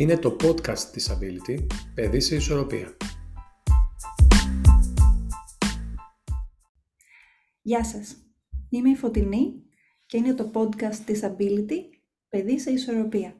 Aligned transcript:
Είναι 0.00 0.18
το 0.18 0.36
podcast 0.42 0.78
της 0.78 1.10
Ability 1.10 1.66
«Παιδί 1.94 2.20
σε 2.20 2.34
ισορροπία». 2.34 2.96
Γεια 7.62 7.84
σας, 7.84 8.16
είμαι 8.68 8.90
η 8.90 8.94
Φωτεινή 8.94 9.62
και 10.06 10.16
είναι 10.16 10.34
το 10.34 10.50
podcast 10.54 10.94
της 10.94 11.20
Ability 11.24 11.80
«Παιδί 12.28 12.58
σε 12.58 12.70
ισορροπία». 12.70 13.36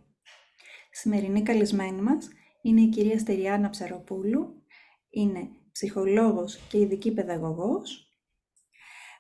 Σημερινή 0.90 1.42
καλεσμένη 1.42 2.02
μας 2.02 2.28
είναι 2.62 2.80
η 2.80 2.88
κυρία 2.88 3.18
Στεριάνα 3.18 3.70
Ψαροπούλου, 3.70 4.62
είναι 5.10 5.48
ψυχολόγος 5.72 6.56
και 6.56 6.78
ειδική 6.78 7.12
παιδαγωγός, 7.12 8.07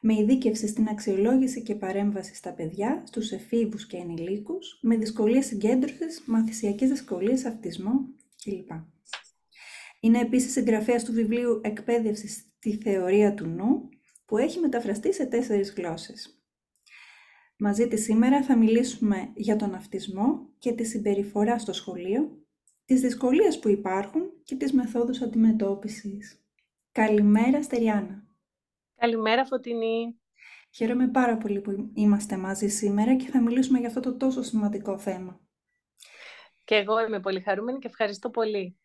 με 0.00 0.14
ειδίκευση 0.14 0.66
στην 0.68 0.88
αξιολόγηση 0.88 1.62
και 1.62 1.74
παρέμβαση 1.74 2.34
στα 2.34 2.52
παιδιά, 2.52 3.02
στους 3.06 3.30
εφήβους 3.30 3.86
και 3.86 3.96
ενηλίκους, 3.96 4.78
με 4.82 4.96
δυσκολίες 4.96 5.46
συγκέντρωσης, 5.46 6.22
μαθησιακές 6.26 6.88
δυσκολίες, 6.88 7.44
αυτισμό 7.44 7.92
κλπ. 8.44 8.70
Είναι 10.00 10.20
επίσης 10.20 10.52
συγγραφέας 10.52 11.04
του 11.04 11.12
βιβλίου 11.12 11.60
«Εκπαίδευση 11.62 12.28
στη 12.28 12.76
θεωρία 12.76 13.34
του 13.34 13.46
νου», 13.46 13.88
που 14.26 14.38
έχει 14.38 14.58
μεταφραστεί 14.58 15.12
σε 15.12 15.26
τέσσερις 15.26 15.72
γλώσσες. 15.76 16.42
Μαζί 17.58 17.88
της 17.88 18.02
σήμερα 18.02 18.42
θα 18.42 18.56
μιλήσουμε 18.56 19.32
για 19.34 19.56
τον 19.56 19.74
αυτισμό 19.74 20.48
και 20.58 20.72
τη 20.72 20.84
συμπεριφορά 20.84 21.58
στο 21.58 21.72
σχολείο, 21.72 22.46
τις 22.84 23.00
δυσκολίες 23.00 23.58
που 23.58 23.68
υπάρχουν 23.68 24.22
και 24.44 24.56
τις 24.56 24.72
μεθόδους 24.72 25.22
αντιμετώπισης. 25.22 26.44
Καλημέρα 26.92 27.62
Στεριάνα. 27.62 28.27
Καλημέρα 29.00 29.44
Φωτεινή. 29.44 30.20
Χαίρομαι 30.70 31.08
πάρα 31.08 31.36
πολύ 31.36 31.60
που 31.60 31.90
είμαστε 31.94 32.36
μαζί 32.36 32.68
σήμερα 32.68 33.16
και 33.16 33.26
θα 33.30 33.42
μιλήσουμε 33.42 33.78
για 33.78 33.88
αυτό 33.88 34.00
το 34.00 34.16
τόσο 34.16 34.42
σημαντικό 34.42 34.98
θέμα. 34.98 35.40
Και 36.64 36.74
εγώ 36.74 37.04
είμαι 37.06 37.20
πολύ 37.20 37.40
χαρούμενη 37.40 37.78
και 37.78 37.86
ευχαριστώ 37.86 38.30
πολύ. 38.30 38.78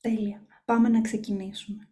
Τέλεια. 0.00 0.46
Πάμε 0.64 0.88
να 0.88 1.00
ξεκινήσουμε. 1.00 1.88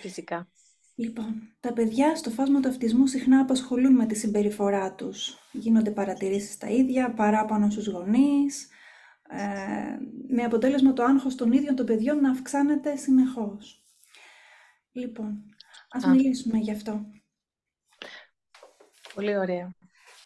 Φυσικά. 0.00 0.48
Λοιπόν, 0.94 1.56
τα 1.60 1.72
παιδιά 1.72 2.16
στο 2.16 2.30
φάσμα 2.30 2.60
του 2.60 2.68
αυτισμού 2.68 3.06
συχνά 3.06 3.40
απασχολούν 3.40 3.94
με 3.94 4.06
τη 4.06 4.14
συμπεριφορά 4.14 4.94
τους. 4.94 5.38
Γίνονται 5.52 5.90
παρατηρήσεις 5.90 6.54
στα 6.54 6.68
ίδια, 6.68 7.14
παράπονο 7.14 7.70
στους 7.70 7.86
γονείς, 7.86 8.68
ε, 9.28 9.96
με 10.28 10.42
αποτέλεσμα 10.42 10.92
το 10.92 11.02
άγχος 11.02 11.34
των 11.34 11.52
ίδιων 11.52 11.74
των 11.74 11.86
παιδιών 11.86 12.20
να 12.20 12.30
αυξάνεται 12.30 12.96
συνεχώς. 12.96 13.84
Λοιπόν, 14.92 15.51
Ας 15.92 16.04
μιλήσουμε 16.04 16.58
γι' 16.58 16.72
αυτό. 16.72 17.06
Πολύ 19.14 19.38
ωραία. 19.38 19.74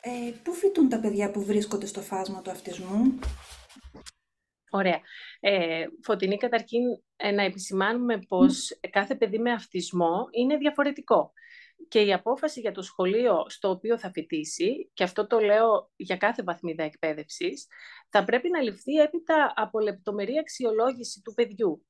Ε, 0.00 0.32
πού 0.42 0.52
φοιτούν 0.52 0.88
τα 0.88 1.00
παιδιά 1.00 1.30
που 1.30 1.44
βρίσκονται 1.44 1.86
στο 1.86 2.00
φάσμα 2.00 2.42
του 2.42 2.50
αυτισμού; 2.50 3.18
Ωραία. 4.70 5.00
Ε, 5.40 5.86
Φωτεινή, 6.02 6.36
καταρχήν, 6.36 6.82
ε, 7.16 7.30
να 7.30 7.42
επισημάνουμε 7.42 8.18
πως 8.28 8.78
κάθε 8.90 9.14
παιδί 9.14 9.38
με 9.38 9.52
αυτισμό 9.52 10.28
είναι 10.30 10.56
διαφορετικό. 10.56 11.32
Και 11.88 12.00
η 12.00 12.12
απόφαση 12.12 12.60
για 12.60 12.72
το 12.72 12.82
σχολείο 12.82 13.44
στο 13.48 13.70
οποίο 13.70 13.98
θα 13.98 14.10
φοιτήσει, 14.10 14.90
και 14.92 15.04
αυτό 15.04 15.26
το 15.26 15.38
λέω 15.38 15.90
για 15.96 16.16
κάθε 16.16 16.42
βαθμίδα 16.42 16.82
εκπαίδευσης, 16.82 17.66
θα 18.10 18.24
πρέπει 18.24 18.50
να 18.50 18.60
ληφθεί 18.60 18.94
έπειτα 18.94 19.52
από 19.56 19.80
λεπτομερή 19.80 20.38
αξιολόγηση 20.38 21.20
του 21.24 21.34
παιδιού. 21.34 21.86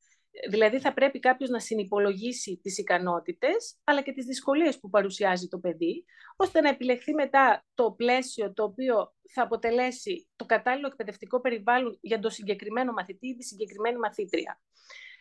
Δηλαδή 0.51 0.81
θα 0.81 0.93
πρέπει 0.93 1.19
κάποιος 1.19 1.51
να 1.51 1.59
συνυπολογίσει 1.59 2.59
τις 2.63 2.79
ικανότητες, 2.79 3.77
αλλά 3.85 4.03
και 4.03 4.13
τις 4.13 4.25
δυσκολίες 4.25 4.79
που 4.79 4.91
παρουσιάζει 4.91 5.49
το 5.49 5.59
παιδί, 5.59 6.05
ώστε 6.37 6.61
να 6.61 6.69
επιλεχθεί 6.69 7.15
μετά 7.15 7.65
το 7.75 7.93
πλαίσιο 7.93 8.53
το 8.53 8.63
οποίο 8.63 9.15
θα 9.33 9.43
αποτελέσει 9.43 10.29
το 10.37 10.45
κατάλληλο 10.45 10.87
εκπαιδευτικό 10.87 11.41
περιβάλλον 11.41 11.99
για 12.01 12.19
το 12.19 12.29
συγκεκριμένο 12.29 12.93
μαθητή 12.93 13.29
ή 13.29 13.37
τη 13.37 13.45
συγκεκριμένη 13.45 13.99
μαθήτρια. 13.99 14.61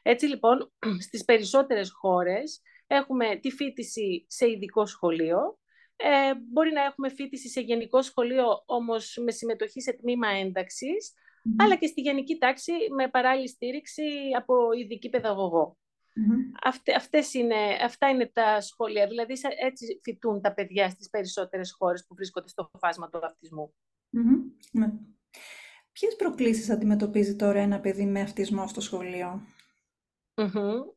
Έτσι 0.02 0.26
λοιπόν, 0.26 0.72
στις 1.08 1.26
περισσότερες 1.26 1.92
χώρες 1.92 2.62
έχουμε 2.88 3.36
τη 3.36 3.52
φίτηση 3.52 4.26
σε 4.28 4.50
ειδικό 4.50 4.86
σχολείο, 4.86 5.60
ε, 5.96 6.36
μπορεί 6.52 6.72
να 6.72 6.84
έχουμε 6.84 7.10
φίτηση 7.10 7.50
σε 7.50 7.62
γενικό 7.62 8.02
σχολείο, 8.02 8.64
όμως 8.66 9.18
με 9.24 9.32
συμμετοχή 9.32 9.82
σε 9.82 9.94
τμήμα 9.94 10.28
ένταξης, 10.28 11.14
αλλά 11.58 11.76
και 11.76 11.88
στη 11.88 12.02
γενική 12.02 12.38
τάξη 12.38 12.72
με 12.96 13.10
παράλληλη 13.10 13.50
στήριξη 13.50 14.04
από 14.38 14.72
ειδική 14.72 15.10
παιδαγωγό. 15.10 15.78
αυτές 16.96 17.34
είναι, 17.34 17.56
αυτά 17.84 18.10
είναι 18.10 18.30
τα 18.34 18.62
σχόλια. 18.62 19.08
Δηλαδή 19.08 19.34
έτσι 19.66 20.00
φοιτούν 20.04 20.42
τα 20.42 20.54
παιδιά 20.54 20.90
στις 20.90 21.10
περισσότερες 21.10 21.72
χώρες 21.78 22.06
που 22.08 22.16
βρίσκονται 22.16 22.48
στο 22.48 22.70
φάσμα 22.80 23.10
του 23.10 23.20
αυτισμού. 23.26 23.74
Ναι. 24.72 24.92
Ποιες 25.92 26.16
προκλήσεις 26.16 26.70
αντιμετωπίζει 26.70 27.36
τώρα 27.36 27.60
ένα 27.60 27.80
παιδί 27.80 28.06
με 28.06 28.22
αυτισμό 28.22 28.68
στο 28.68 28.82
σχολείο; 28.82 29.42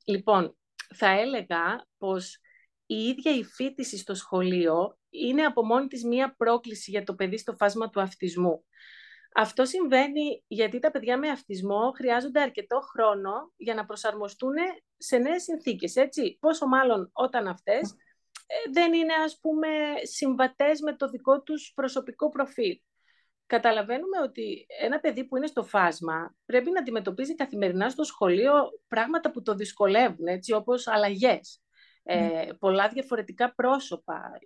Λοιπόν, 0.05 0.57
θα 0.95 1.09
έλεγα 1.09 1.87
πως 1.99 2.41
η 2.87 2.95
ίδια 2.95 3.37
η 3.37 3.45
φίτηση 3.45 3.99
στο 3.99 4.15
σχολείο 4.15 4.99
είναι 5.11 5.43
από 5.43 5.65
μόνη 5.65 5.87
της 5.87 6.05
μία 6.05 6.35
πρόκληση 6.37 6.91
για 6.91 7.05
το 7.05 7.15
παιδί 7.15 7.39
στο 7.39 7.57
φάσμα 7.57 7.91
του 7.91 8.01
αυτισμού. 8.01 8.65
Αυτό 9.35 9.65
συμβαίνει 9.65 10.45
γιατί 10.47 10.79
τα 10.79 10.91
παιδιά 10.91 11.19
με 11.19 11.29
αυτισμό 11.29 11.93
χρειάζονται 11.97 12.41
αρκετό 12.41 12.81
χρόνο 12.81 13.53
για 13.57 13.75
να 13.75 13.85
προσαρμοστούν 13.85 14.55
σε 14.97 15.17
νέες 15.17 15.43
συνθήκες, 15.43 15.97
έτσι. 15.97 16.37
Πόσο 16.41 16.67
μάλλον 16.67 17.11
όταν 17.13 17.47
αυτές 17.47 17.97
ε, 18.47 18.71
δεν 18.73 18.93
είναι, 18.93 19.15
ας 19.25 19.39
πούμε, 19.41 19.69
συμβατές 20.03 20.81
με 20.81 20.97
το 20.97 21.09
δικό 21.09 21.43
τους 21.43 21.73
προσωπικό 21.75 22.29
προφίλ. 22.29 22.81
Καταλαβαίνουμε 23.47 24.21
ότι 24.23 24.67
ένα 24.81 25.01
παιδί 25.01 25.25
που 25.25 25.37
είναι 25.37 25.47
στο 25.47 25.65
φάσμα 25.65 26.37
πρέπει 26.45 26.71
να 26.71 26.81
αντιμετωπίζει 26.81 27.35
καθημερινά 27.35 27.91
στο 27.91 28.05
σχολείο 28.05 28.53
πράγματα 28.89 29.31
που 29.31 29.43
το 29.43 29.55
δυσκολεύουν, 29.55 30.27
έτσι, 30.27 30.53
όπως 30.53 30.87
αλλαγές. 30.87 31.63
Ε, 32.03 32.21
ναι. 32.21 32.55
πολλά 32.55 32.89
διαφορετικά 32.89 33.55
πρόσωπα. 33.55 34.39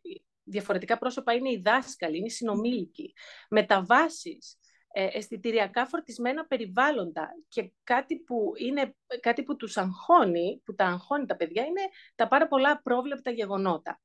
Διαφορετικά 0.43 0.99
πρόσωπα 0.99 1.33
είναι 1.33 1.51
οι 1.51 1.61
δάσκαλοι, 1.65 2.17
είναι 2.17 2.27
οι 2.27 2.31
συνομήλικοι. 2.31 3.13
Μεταβάσεις, 3.51 4.59
ε, 4.61 4.62
αισθητηριακά 4.93 5.87
φορτισμένα 5.87 6.47
περιβάλλοντα 6.47 7.29
και 7.49 7.73
κάτι 7.85 8.17
που, 8.19 8.53
είναι, 8.57 8.95
κάτι 9.21 9.43
που 9.43 9.57
τους 9.57 9.77
αγχώνει, 9.77 10.61
που 10.65 10.75
τα 10.75 10.87
αγχώνει 10.87 11.27
τα 11.27 11.37
παιδιά, 11.37 11.65
είναι 11.65 11.83
τα 12.15 12.29
πάρα 12.29 12.49
πολλά 12.49 12.83
πρόβλεπτα 12.83 13.31
γεγονότα. 13.31 14.01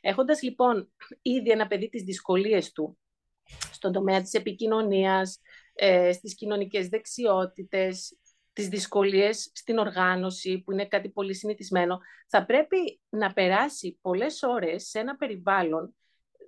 Έχοντας 0.00 0.42
λοιπόν 0.42 0.92
ήδη 1.22 1.50
ένα 1.50 1.66
παιδί 1.66 1.88
τις 1.88 2.02
δυσκολίες 2.02 2.72
του 2.72 2.98
στον 3.72 3.92
τομέα 3.92 4.22
της 4.22 4.32
επικοινωνίας, 4.34 5.40
ε, 5.74 6.12
στις 6.12 6.34
κοινωνικές 6.34 6.88
δεξιότητες, 6.88 8.18
τις 8.52 8.68
δυσκολίες 8.68 9.50
στην 9.54 9.78
οργάνωση, 9.78 10.58
που 10.58 10.72
είναι 10.72 10.86
κάτι 10.86 11.08
πολύ 11.08 11.34
συνηθισμένο, 11.34 11.98
θα 12.28 12.44
πρέπει 12.44 13.00
να 13.08 13.32
περάσει 13.32 13.98
πολλές 14.00 14.42
ώρες 14.42 14.88
σε 14.88 14.98
ένα 14.98 15.16
περιβάλλον 15.16 15.96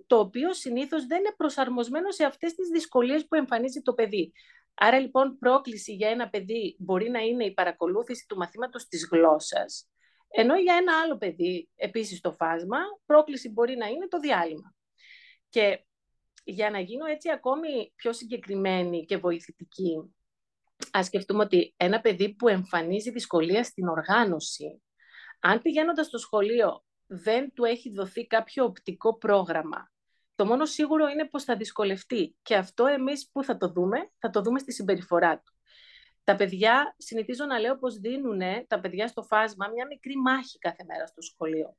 το 0.08 0.19
οποίο 0.19 0.52
συνήθως 0.52 1.06
δεν 1.06 1.19
είναι 1.19 1.34
προσαρμοσμένο 1.36 2.10
σε 2.10 2.24
αυτές 2.24 2.54
τις 2.54 2.69
δυσκολίες 2.69 3.26
που 3.26 3.34
εμφανίζει 3.34 3.80
το 3.82 3.94
παιδί. 3.94 4.32
Άρα 4.74 4.98
λοιπόν 4.98 5.38
πρόκληση 5.38 5.94
για 5.94 6.08
ένα 6.08 6.28
παιδί 6.28 6.76
μπορεί 6.78 7.10
να 7.10 7.19
είναι 7.19 7.44
η 7.44 7.52
παρακολούθηση 7.52 8.26
του 8.28 8.36
μαθήματος 8.36 8.86
της 8.88 9.08
γλώσσας, 9.10 9.88
ενώ 10.28 10.56
για 10.56 10.74
ένα 10.74 11.00
άλλο 11.00 11.16
παιδί, 11.16 11.69
επίσης 11.76 12.20
το 12.20 12.32
φάσμα, 12.32 12.78
πρόκληση 13.06 13.48
μπορεί 13.48 13.76
να 13.76 13.86
είναι 13.86 14.08
το 14.08 14.19
διάλειμμα. 14.19 14.74
Και 15.48 15.84
για 16.44 16.70
να 16.70 16.80
γίνω 16.80 17.06
έτσι 17.06 17.30
ακόμη 17.30 17.92
πιο 17.94 18.12
συγκεκριμένη 18.12 19.04
και 19.04 19.16
βοηθητική, 19.16 20.14
ας 20.90 21.06
σκεφτούμε 21.06 21.42
ότι 21.42 21.75
ένα 21.76 22.00
παιδί 22.00 22.34
που 22.34 22.48
εμφανίζει 22.48 23.10
δυσκολία 23.10 23.64
στην 23.64 23.88
οργάνωση, 23.88 24.82
αν 25.40 25.62
πηγαίνοντας 25.62 26.06
στο 26.06 26.19
σχολείο 26.19 26.84
δεν 27.06 27.52
του 27.52 27.64
έχει 27.64 27.92
δοθεί 27.92 28.26
κάποιο 28.26 28.64
οπτικό 28.64 29.19
πρόγραμμα 29.19 29.90
το 30.38 30.47
μόνο 30.47 30.64
σίγουρο 30.64 31.08
είναι 31.08 31.25
πως 31.25 31.44
θα 31.44 31.56
δυσκολευτεί. 31.56 32.37
Και 32.43 32.55
αυτό 32.56 32.87
εμείς 32.87 33.31
που 33.32 33.44
θα 33.44 33.56
το 33.56 33.69
δούμε, 33.69 34.11
θα 34.19 34.31
το 34.31 34.43
δούμε 34.43 34.58
στη 34.58 34.73
συμπεριφορά 34.73 35.37
του. 35.38 35.52
Τα 36.25 36.37
παιδιά, 36.37 36.94
συνηθίζω 36.99 37.44
να 37.44 37.58
λέω 37.58 37.79
πως 37.79 37.99
δίνουν 37.99 38.40
τα 38.67 38.81
παιδιά 38.81 39.06
στο 39.06 39.23
φάσμα 39.23 39.69
μια 39.75 39.87
μικρή 39.87 40.17
μάχη 40.17 40.58
κάθε 40.58 40.85
μέρα 40.87 41.06
στο 41.06 41.23
σχολείο. 41.23 41.76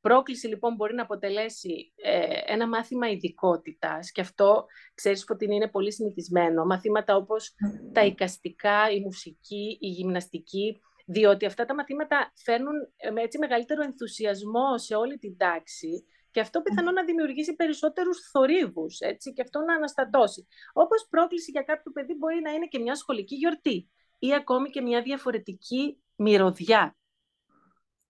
Πρόκληση 0.00 0.46
λοιπόν 0.46 0.74
μπορεί 0.74 0.94
να 0.94 1.02
αποτελέσει 1.02 1.92
ε, 1.96 2.40
ένα 2.46 2.68
μάθημα 2.68 3.10
ειδικότητα 3.10 3.98
και 4.12 4.20
αυτό, 4.20 4.66
ξέρεις 4.94 5.24
Φωτεινή, 5.24 5.54
είναι 5.54 5.68
πολύ 5.68 5.92
συνηθισμένο. 5.92 6.64
Μαθήματα 6.64 7.16
όπως 7.16 7.54
τα 7.92 8.04
οικαστικά, 8.04 8.90
η 8.90 9.00
μουσική, 9.00 9.78
η 9.80 9.88
γυμναστική, 9.88 10.80
διότι 11.06 11.46
αυτά 11.46 11.64
τα 11.64 11.74
μαθήματα 11.74 12.32
φέρνουν 12.44 12.74
ε, 12.96 13.10
με 13.10 13.22
έτσι 13.22 13.38
μεγαλύτερο 13.38 13.82
ενθουσιασμό 13.82 14.78
σε 14.78 14.94
όλη 14.94 15.18
την 15.18 15.36
τάξη 15.36 16.04
και 16.30 16.40
αυτό 16.40 16.62
πιθανόν 16.62 16.94
να 16.94 17.04
δημιουργήσει 17.04 17.54
περισσότερους 17.54 18.30
θορύβους 18.30 18.98
και 19.34 19.42
αυτό 19.42 19.60
να 19.60 19.74
αναστατώσει. 19.74 20.46
Όπως 20.72 21.06
πρόκληση 21.10 21.50
για 21.50 21.62
κάποιο 21.62 21.92
παιδί 21.92 22.14
μπορεί 22.14 22.40
να 22.40 22.50
είναι 22.50 22.66
και 22.66 22.78
μια 22.78 22.94
σχολική 22.94 23.34
γιορτή 23.34 23.88
ή 24.18 24.34
ακόμη 24.34 24.70
και 24.70 24.80
μια 24.80 25.02
διαφορετική 25.02 26.02
μυρωδιά. 26.16 26.96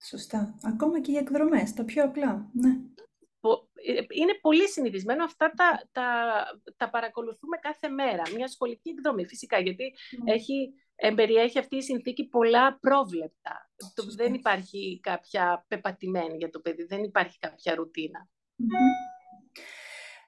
Σωστά. 0.03 0.59
Ακόμα 0.63 1.01
και 1.01 1.13
οι 1.13 1.17
εκδρομές, 1.17 1.75
τα 1.75 1.85
πιο 1.85 2.05
απλά. 2.05 2.51
Ναι. 2.53 2.71
Ε, 3.87 3.93
είναι 4.09 4.39
πολύ 4.41 4.69
συνηθισμένο. 4.69 5.25
Αυτά 5.25 5.51
τα, 5.57 5.89
τα, 5.93 6.07
τα 6.77 6.91
παρακολουθούμε 6.91 7.57
κάθε 7.57 7.89
μέρα. 7.89 8.23
Μια 8.35 8.49
σχολική 8.49 8.91
εκδρομή, 8.91 9.27
φυσικά, 9.27 9.59
γιατί 9.59 9.95
ναι. 10.25 10.33
έχει 10.33 10.75
εμπεριέχει 11.01 11.59
αυτή 11.59 11.77
η 11.77 11.83
συνθήκη 11.83 12.29
πολλά 12.29 12.79
πρόβλεπτα. 12.81 13.71
δεν 14.17 14.35
υπάρχει 14.35 15.01
κάποια 15.03 15.65
πεπατημένη 15.69 16.37
για 16.37 16.51
το 16.51 16.61
παιδί, 16.61 16.85
δεν 16.85 17.03
υπάρχει 17.03 17.39
κάποια 17.39 17.73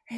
Ε, 0.04 0.14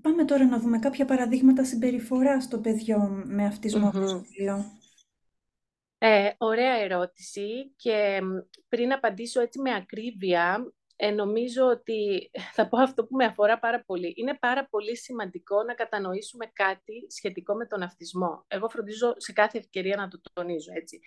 πάμε 0.00 0.24
τώρα 0.24 0.44
να 0.44 0.58
δούμε 0.58 0.78
κάποια 0.78 1.04
παραδείγματα 1.04 1.64
συμπεριφοράς 1.64 2.48
των 2.48 2.62
παιδιών 2.62 3.22
με 3.26 3.46
αυτισμό 3.46 3.92
mm 3.94 4.64
ε, 5.98 6.30
ωραία 6.38 6.74
ερώτηση 6.74 7.72
και 7.76 8.20
πριν 8.68 8.92
απαντήσω 8.92 9.40
έτσι 9.40 9.60
με 9.60 9.74
ακρίβεια, 9.74 10.72
ε, 10.96 11.10
νομίζω 11.10 11.66
ότι 11.66 12.30
θα 12.56 12.68
πω 12.68 12.78
αυτό 12.78 13.04
που 13.04 13.16
με 13.16 13.24
αφορά 13.24 13.58
πάρα 13.58 13.84
πολύ. 13.84 14.12
Είναι 14.16 14.36
πάρα 14.40 14.66
πολύ 14.66 14.96
σημαντικό 14.96 15.62
να 15.62 15.74
κατανοήσουμε 15.74 16.46
κάτι 16.52 17.06
σχετικό 17.08 17.54
με 17.54 17.66
τον 17.66 17.82
αυτισμό. 17.82 18.44
Εγώ 18.48 18.68
φροντίζω 18.68 19.14
σε 19.16 19.32
κάθε 19.32 19.58
ευκαιρία 19.58 19.96
να 19.96 20.08
το 20.08 20.20
τονίζω 20.32 20.72
έτσι. 20.74 21.00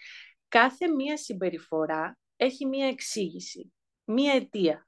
Κάθε 0.48 0.88
μία 0.88 1.18
συμπεριφορά 1.18 2.18
έχει 2.36 2.66
μία 2.66 2.88
εξήγηση, 2.88 3.74
μία 4.04 4.34
αιτία. 4.34 4.88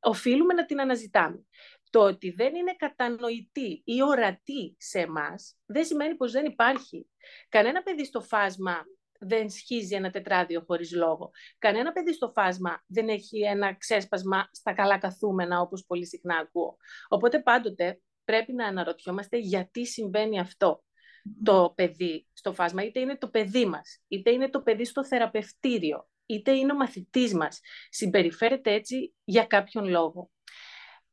Οφείλουμε 0.00 0.54
να 0.54 0.64
την 0.64 0.80
αναζητάμε. 0.80 1.46
Το 1.90 2.00
ότι 2.00 2.30
δεν 2.30 2.54
είναι 2.54 2.74
κατανοητή 2.76 3.82
ή 3.84 4.02
ορατή 4.02 4.76
σε 4.78 4.98
εμάς 4.98 5.56
δεν 5.66 5.84
σημαίνει 5.84 6.14
πως 6.14 6.32
δεν 6.32 6.44
υπάρχει. 6.44 7.08
Κανένα 7.48 7.82
παιδί 7.82 8.04
στο 8.04 8.20
φάσμα 8.20 8.84
δεν 9.18 9.50
σχίζει 9.50 9.94
ένα 9.94 10.10
τετράδιο 10.10 10.62
χωρίς 10.66 10.92
λόγο. 10.92 11.30
Κανένα 11.58 11.92
παιδί 11.92 12.12
στο 12.12 12.30
φάσμα 12.30 12.82
δεν 12.86 13.08
έχει 13.08 13.40
ένα 13.40 13.76
ξέσπασμα 13.76 14.48
στα 14.52 14.72
καλά 14.72 14.98
καθούμενα, 14.98 15.60
όπως 15.60 15.84
πολύ 15.86 16.06
συχνά 16.06 16.36
ακούω. 16.36 16.76
Οπότε 17.08 17.42
πάντοτε 17.42 18.00
πρέπει 18.24 18.52
να 18.52 18.66
αναρωτιόμαστε 18.66 19.38
γιατί 19.38 19.86
συμβαίνει 19.86 20.40
αυτό 20.40 20.82
το 21.42 21.72
παιδί 21.76 22.26
στο 22.32 22.52
φάσμα. 22.52 22.84
Είτε 22.84 23.00
είναι 23.00 23.16
το 23.16 23.28
παιδί 23.28 23.66
μας, 23.66 24.00
είτε 24.08 24.30
είναι 24.30 24.50
το 24.50 24.62
παιδί 24.62 24.84
στο 24.84 25.04
θεραπευτήριο, 25.04 26.08
είτε 26.26 26.52
είναι 26.52 26.72
ο 26.72 26.76
μαθητής 26.76 27.34
μας. 27.34 27.60
Συμπεριφέρεται 27.90 28.72
έτσι 28.72 29.14
για 29.24 29.44
κάποιον 29.44 29.88
λόγο 29.88 30.30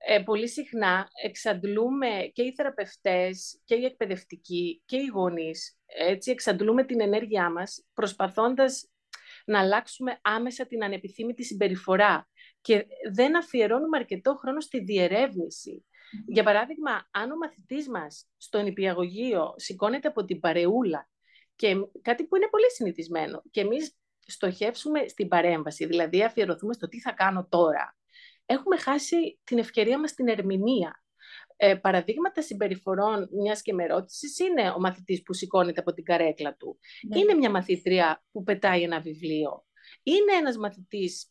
ε, 0.07 0.19
πολύ 0.19 0.49
συχνά 0.49 1.07
εξαντλούμε 1.23 2.31
και 2.33 2.41
οι 2.41 2.53
θεραπευτές 2.53 3.61
και 3.63 3.75
οι 3.75 3.85
εκπαιδευτικοί 3.85 4.81
και 4.85 4.97
οι 4.97 5.05
γονείς, 5.05 5.77
έτσι 5.85 6.31
εξαντλούμε 6.31 6.83
την 6.83 7.01
ενέργειά 7.01 7.49
μας 7.49 7.85
προσπαθώντας 7.93 8.89
να 9.45 9.59
αλλάξουμε 9.59 10.19
άμεσα 10.21 10.65
την 10.65 10.83
ανεπιθύμητη 10.83 11.43
συμπεριφορά 11.43 12.27
και 12.61 12.85
δεν 13.13 13.37
αφιερώνουμε 13.37 13.97
αρκετό 13.97 14.35
χρόνο 14.35 14.59
στη 14.59 14.79
διερεύνηση. 14.83 15.85
Για 16.27 16.43
παράδειγμα, 16.43 17.07
αν 17.11 17.31
ο 17.31 17.35
μαθητής 17.35 17.89
μας 17.89 18.27
στο 18.37 18.61
νηπιαγωγείο 18.61 19.53
σηκώνεται 19.55 20.07
από 20.07 20.25
την 20.25 20.39
παρεούλα 20.39 21.09
και 21.55 21.75
κάτι 22.01 22.25
που 22.25 22.35
είναι 22.35 22.47
πολύ 22.49 22.71
συνηθισμένο 22.71 23.41
και 23.51 23.61
εμείς 23.61 23.95
στοχεύσουμε 24.19 25.07
στην 25.07 25.27
παρέμβαση, 25.27 25.85
δηλαδή 25.85 26.23
αφιερωθούμε 26.23 26.73
στο 26.73 26.87
τι 26.87 26.99
θα 26.99 27.11
κάνω 27.11 27.47
τώρα, 27.49 27.97
έχουμε 28.45 28.77
χάσει 28.77 29.39
την 29.43 29.57
ευκαιρία 29.57 29.99
μας 29.99 30.09
στην 30.09 30.27
ερμηνεία. 30.27 30.99
Ε, 31.57 31.75
παραδείγματα 31.75 32.41
συμπεριφορών 32.41 33.29
μιας 33.31 33.61
και 33.61 33.73
με 33.73 33.83
είναι 33.83 34.69
ο 34.69 34.79
μαθητής 34.79 35.21
που 35.21 35.33
σηκώνεται 35.33 35.79
από 35.79 35.93
την 35.93 36.03
καρέκλα 36.03 36.55
του. 36.55 36.79
Ναι. 37.07 37.19
Είναι 37.19 37.33
μια 37.33 37.49
μαθήτρια 37.49 38.23
που 38.31 38.43
πετάει 38.43 38.81
ένα 38.81 38.99
βιβλίο. 38.99 39.65
Είναι 40.03 40.33
ένας 40.39 40.57
μαθητής 40.57 41.29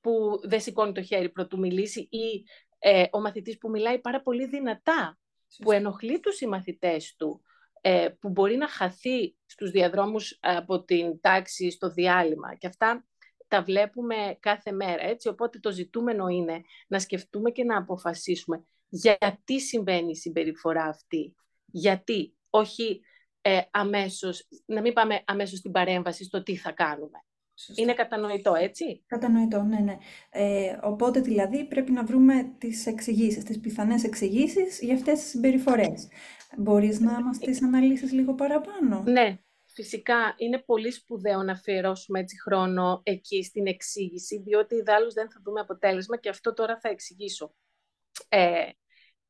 που 0.00 0.40
δεν 0.42 0.60
σηκώνει 0.60 0.92
το 0.92 1.02
χέρι 1.02 1.30
πρωτού 1.30 1.58
μιλήσει 1.58 2.00
ή 2.00 2.44
ε, 2.78 3.04
ο 3.10 3.20
μαθητής 3.20 3.58
που 3.58 3.70
μιλάει 3.70 4.00
πάρα 4.00 4.22
πολύ 4.22 4.46
δυνατά, 4.46 5.18
που 5.62 5.72
ενοχλεί 5.72 6.20
τους 6.20 6.36
συμμαθητές 6.36 7.14
του, 7.16 7.42
ε, 7.80 8.08
που 8.20 8.28
μπορεί 8.28 8.56
να 8.56 8.68
χαθεί 8.68 9.36
στους 9.46 9.70
διαδρόμους 9.70 10.38
από 10.40 10.84
την 10.84 11.20
τάξη 11.20 11.70
στο 11.70 11.90
διάλειμμα. 11.90 12.54
Και 12.54 12.66
αυτά 12.66 13.06
τα 13.48 13.62
βλέπουμε 13.62 14.36
κάθε 14.40 14.72
μέρα. 14.72 15.02
Έτσι. 15.02 15.28
Οπότε 15.28 15.58
το 15.58 15.70
ζητούμενο 15.70 16.28
είναι 16.28 16.62
να 16.88 16.98
σκεφτούμε 16.98 17.50
και 17.50 17.64
να 17.64 17.76
αποφασίσουμε 17.78 18.64
γιατί 18.88 19.60
συμβαίνει 19.60 20.10
η 20.10 20.16
συμπεριφορά 20.16 20.84
αυτή. 20.84 21.34
Γιατί, 21.66 22.36
όχι 22.50 23.00
ε, 23.40 23.60
αμέσως, 23.70 24.48
να 24.66 24.80
μην 24.80 24.92
πάμε 24.92 25.22
αμέσως 25.24 25.58
στην 25.58 25.70
παρέμβαση 25.70 26.24
στο 26.24 26.42
τι 26.42 26.56
θα 26.56 26.72
κάνουμε. 26.72 27.24
Είναι 27.74 27.94
κατανοητό, 27.94 28.54
έτσι; 28.54 29.04
Κατανοητό, 29.06 29.62
ναι, 29.62 29.78
ναι. 29.78 29.96
Ε, 30.30 30.78
οπότε, 30.82 31.20
δηλαδή, 31.20 31.64
πρέπει 31.64 31.92
να 31.92 32.04
βρούμε 32.04 32.54
τις 32.58 32.86
εξηγήσεις, 32.86 33.44
τις 33.44 33.60
πιθανές 33.60 34.04
εξηγήσεις 34.04 34.80
για 34.80 34.94
αυτές 34.94 35.18
τις 35.20 35.28
συμπεριφορές. 35.28 36.08
Μπορείς 36.56 37.00
να 37.00 37.22
μας 37.22 37.38
τις 37.38 37.62
αναλύσεις 37.62 38.12
λίγο 38.12 38.34
παραπάνω; 38.34 39.02
Ναι, 39.06 39.38
Φυσικά 39.74 40.34
είναι 40.36 40.58
πολύ 40.58 40.90
σπουδαίο 40.90 41.42
να 41.42 41.52
αφιερώσουμε 41.52 42.20
έτσι 42.20 42.40
χρόνο 42.40 43.00
εκεί 43.04 43.42
στην 43.42 43.66
εξήγηση, 43.66 44.38
διότι 44.38 44.74
ιδάλλως 44.74 45.14
δεν 45.14 45.30
θα 45.30 45.40
δούμε 45.44 45.60
αποτέλεσμα 45.60 46.16
και 46.16 46.28
αυτό 46.28 46.52
τώρα 46.52 46.78
θα 46.80 46.88
εξηγήσω. 46.88 47.54
Ε, 48.28 48.68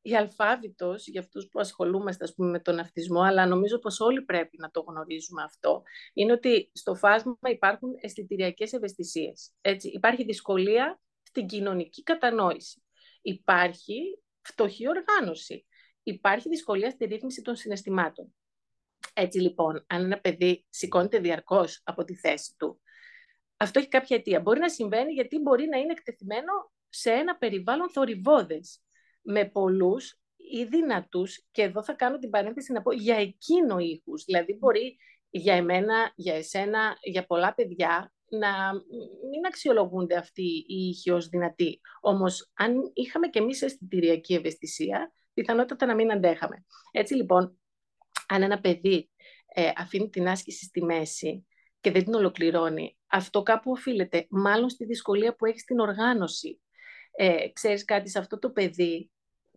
η 0.01 0.15
αλφάβητος, 0.15 1.07
για 1.07 1.21
αυτούς 1.21 1.47
που 1.47 1.59
ασχολούμαστε 1.59 2.23
ας 2.23 2.33
πούμε, 2.33 2.49
με 2.49 2.59
τον 2.59 2.79
αυτισμό, 2.79 3.21
αλλά 3.21 3.45
νομίζω 3.45 3.79
πως 3.79 3.99
όλοι 3.99 4.21
πρέπει 4.21 4.57
να 4.57 4.71
το 4.71 4.81
γνωρίζουμε 4.87 5.43
αυτό, 5.43 5.83
είναι 6.13 6.31
ότι 6.31 6.71
στο 6.73 6.95
φάσμα 6.95 7.37
υπάρχουν 7.49 7.89
αισθητηριακές 8.01 8.73
ευαισθησίες. 8.73 9.51
Έτσι, 9.61 9.87
υπάρχει 9.87 10.23
δυσκολία 10.23 10.99
στην 11.23 11.47
κοινωνική 11.47 12.03
κατανόηση. 12.03 12.83
Υπάρχει 13.21 14.21
φτωχή 14.41 14.87
οργάνωση. 14.87 15.65
Υπάρχει 16.03 16.49
δυσκολία 16.49 16.89
στη 16.89 17.05
ρύθμιση 17.05 17.41
των 17.41 17.55
συναισθημάτων. 17.55 18.35
Έτσι 19.17 19.39
λοιπόν, 19.39 19.85
αν 19.87 20.03
ένα 20.03 20.19
παιδί 20.19 20.65
σηκώνεται 20.69 21.19
διαρκώς 21.19 21.81
από 21.83 22.03
τη 22.03 22.15
θέση 22.15 22.55
του, 22.57 22.81
αυτό 23.57 23.79
έχει 23.79 23.87
κάποια 23.87 24.17
αιτία. 24.17 24.39
Μπορεί 24.39 24.59
να 24.59 24.69
συμβαίνει 24.69 25.13
γιατί 25.13 25.39
μπορεί 25.39 25.67
να 25.67 25.77
είναι 25.77 25.91
εκτεθειμένο 25.91 26.71
σε 26.89 27.11
ένα 27.11 27.37
περιβάλλον 27.37 27.89
θορυβόδες, 27.89 28.79
με 29.21 29.45
πολλούς 29.45 30.19
ή 30.35 30.63
δυνατούς, 30.63 31.47
και 31.51 31.61
εδώ 31.61 31.83
θα 31.83 31.93
κάνω 31.93 32.17
την 32.17 32.29
παρένθεση 32.29 32.71
να 32.71 32.81
πω, 32.81 32.91
για 32.91 33.15
εκείνο 33.15 33.79
ήχους. 33.79 34.23
Δηλαδή 34.23 34.57
μπορεί 34.59 34.97
για 35.29 35.53
εμένα, 35.53 36.11
για 36.15 36.35
εσένα, 36.35 36.97
για 37.01 37.25
πολλά 37.25 37.53
παιδιά, 37.53 38.13
να 38.29 38.73
μην 39.29 39.45
αξιολογούνται 39.47 40.15
αυτοί 40.15 40.65
οι 40.67 40.87
ήχοι 40.87 41.11
ως 41.11 41.27
δυνατοί. 41.27 41.79
Όμως, 42.01 42.51
αν 42.53 42.91
είχαμε 42.93 43.27
και 43.27 43.39
εμείς 43.39 43.61
αισθητηριακή 43.61 44.33
ευαισθησία, 44.33 45.11
πιθανότατα 45.33 45.85
να 45.85 45.95
μην 45.95 46.11
αντέχαμε. 46.11 46.65
Έτσι 46.91 47.13
λοιπόν, 47.13 47.59
αν 48.27 48.41
ένα 48.41 48.59
παιδί 48.59 49.09
ε, 49.53 49.71
αφήνει 49.75 50.09
την 50.09 50.27
άσκηση 50.27 50.65
στη 50.65 50.83
μέση 50.83 51.45
και 51.81 51.91
δεν 51.91 52.03
την 52.03 52.13
ολοκληρώνει, 52.13 52.97
αυτό 53.07 53.43
κάπου 53.43 53.71
οφείλεται 53.71 54.27
μάλλον 54.29 54.69
στη 54.69 54.85
δυσκολία 54.85 55.35
που 55.35 55.45
έχει 55.45 55.59
στην 55.59 55.79
οργάνωση. 55.79 56.61
Ε, 57.11 57.49
ξέρεις 57.53 57.85
κάτι, 57.85 58.09
σε 58.09 58.19
αυτό 58.19 58.39
το 58.39 58.49
παιδί, 58.49 59.11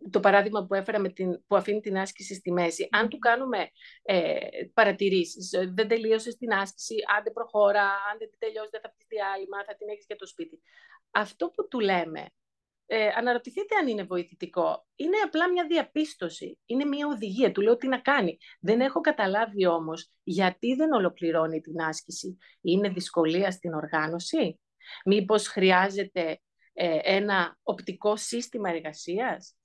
το 0.09 0.19
παράδειγμα 0.19 0.65
που 0.65 0.73
έφερα 0.73 0.99
με 0.99 1.09
την, 1.09 1.45
που 1.47 1.55
αφήνει 1.55 1.79
την 1.79 1.97
άσκηση 1.97 2.33
στη 2.33 2.51
μέση, 2.51 2.87
αν 2.91 3.09
του 3.09 3.17
κάνουμε 3.17 3.69
ε, 4.01 4.37
παρατηρήσεις, 4.73 5.53
ε, 5.53 5.71
δεν 5.75 5.87
τελείωσες 5.87 6.35
την 6.35 6.53
άσκηση, 6.53 6.95
αν 7.17 7.23
δεν 7.23 7.33
προχώρα, 7.33 7.83
αν 7.83 8.17
δεν 8.19 8.29
τελειώσεις 8.37 8.69
δεν 8.69 8.81
θα 8.81 8.93
πεις 8.97 9.05
διάλειμμα, 9.07 9.63
θα 9.65 9.75
την 9.75 9.89
έχεις 9.89 10.05
για 10.07 10.15
το 10.15 10.27
σπίτι. 10.27 10.61
Αυτό 11.11 11.49
που 11.49 11.67
του 11.67 11.79
λέμε 11.79 12.25
ε, 12.91 13.07
αναρωτηθείτε 13.15 13.75
αν 13.75 13.87
είναι 13.87 14.03
βοηθητικό. 14.03 14.85
Είναι 14.95 15.17
απλά 15.25 15.51
μια 15.51 15.65
διαπίστωση. 15.65 16.59
Είναι 16.65 16.85
μια 16.85 17.07
οδηγία. 17.07 17.51
Του 17.51 17.61
λέω 17.61 17.77
τι 17.77 17.87
να 17.87 17.99
κάνει. 17.99 18.37
Δεν 18.59 18.81
έχω 18.81 19.01
καταλάβει 19.01 19.65
όμως 19.65 20.11
γιατί 20.23 20.75
δεν 20.75 20.91
ολοκληρώνει 20.91 21.61
την 21.61 21.81
άσκηση. 21.81 22.37
Είναι 22.61 22.89
δυσκολία 22.89 23.51
στην 23.51 23.73
οργάνωση; 23.73 24.59
Μήπως 25.05 25.47
χρειάζεται 25.47 26.41
ε, 26.73 26.99
ένα 27.03 27.57
οπτικό 27.63 28.15
σύστημα 28.15 28.69
εργασίας; 28.69 29.55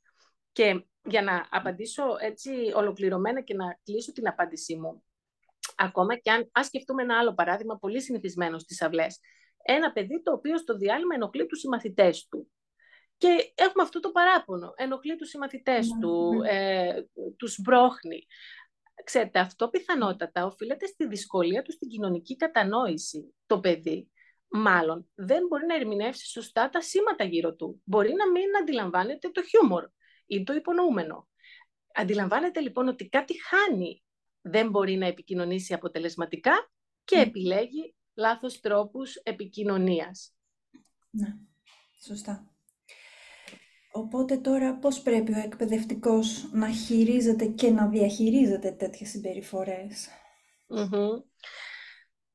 Και 0.52 0.85
για 1.04 1.23
να 1.23 1.47
απαντήσω 1.50 2.04
έτσι 2.21 2.50
ολοκληρωμένα 2.75 3.40
και 3.40 3.54
να 3.54 3.78
κλείσω 3.85 4.12
την 4.12 4.28
απάντησή 4.28 4.76
μου, 4.76 5.04
ακόμα 5.76 6.16
και 6.16 6.31
αν 6.31 6.50
ας 6.52 6.66
σκεφτούμε 6.66 7.02
ένα 7.02 7.19
άλλο 7.19 7.35
παράδειγμα 7.35 7.78
πολύ 7.78 8.02
συνηθισμένο 8.02 8.59
στις 8.59 8.83
αυλές, 8.83 9.21
ένα 9.62 9.93
παιδί 9.93 10.23
το 10.23 10.33
οποίο 10.33 10.59
στο 10.59 10.76
διάλειμμα 10.76 11.14
ενοχλεί 11.14 11.47
τους 11.47 11.59
συμμαθητές 11.59 12.26
του. 12.31 12.49
Και 13.25 13.52
έχουμε 13.54 13.83
αυτό 13.83 14.00
το 14.00 14.11
παράπονο. 14.11 14.73
Ενοχλεί 14.76 15.16
τους 15.16 15.28
συμμαθητές 15.28 15.88
ναι, 15.88 16.00
του, 16.00 16.35
ναι. 16.35 16.49
ε, 16.50 17.07
τους 17.37 17.61
μπρόχνει. 17.61 18.26
Ξέρετε, 19.04 19.38
αυτό 19.38 19.69
πιθανότατα 19.69 20.47
οφείλεται 20.47 20.87
στη 20.87 21.07
δυσκολία 21.07 21.62
του 21.62 21.73
στην 21.73 21.88
κοινωνική 21.88 22.37
κατανόηση 22.37 23.35
το 23.47 23.61
παιδί. 23.61 24.11
Μάλλον 24.49 25.09
δεν 25.14 25.47
μπορεί 25.47 25.66
να 25.66 25.75
ερμηνεύσει 25.75 26.26
σωστά 26.26 26.69
τα 26.69 26.81
σήματα 26.81 27.25
γύρω 27.25 27.54
του. 27.54 27.83
Μπορεί 27.85 28.12
να 28.12 28.31
μην 28.31 28.57
αντιλαμβάνεται 28.61 29.28
το 29.28 29.43
χιούμορ 29.43 29.88
ή 30.26 30.43
το 30.43 30.52
υπονοούμενο. 30.52 31.28
Αντιλαμβάνεται 31.95 32.61
λοιπόν 32.61 32.88
ότι 32.88 33.09
κάτι 33.09 33.35
χάνει. 33.43 34.02
Δεν 34.40 34.71
μπορεί 34.71 34.97
να 34.97 35.07
επικοινωνήσει 35.07 35.75
αποτελεσματικά 35.75 36.71
και 37.04 37.16
επιλέγει 37.16 37.95
λάθος 38.14 38.61
τρόπους 38.61 39.14
επικοινωνίας. 39.14 40.35
Ναι, 41.11 41.37
σωστά. 42.07 42.53
Οπότε 43.97 44.37
τώρα 44.37 44.79
πώς 44.79 45.03
πρέπει 45.03 45.33
ο 45.33 45.39
εκπαιδευτικός 45.39 46.49
να 46.53 46.71
χειρίζεται 46.71 47.47
και 47.47 47.71
να 47.71 47.89
διαχειρίζεται 47.89 48.71
τέτοιες 48.71 49.09
συμπεριφορές; 49.09 50.09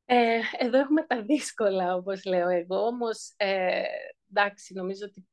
Ε, 0.05 0.39
εδώ 0.59 0.77
έχουμε 0.77 1.05
τα 1.05 1.21
δύσκολα, 1.21 1.95
όπως 1.95 2.25
λέω 2.25 2.49
εγώ, 2.49 2.85
όμως 2.85 3.33
ε, 3.37 3.83
εντάξει, 4.31 4.73
νομίζω 4.73 5.05
ότι 5.05 5.27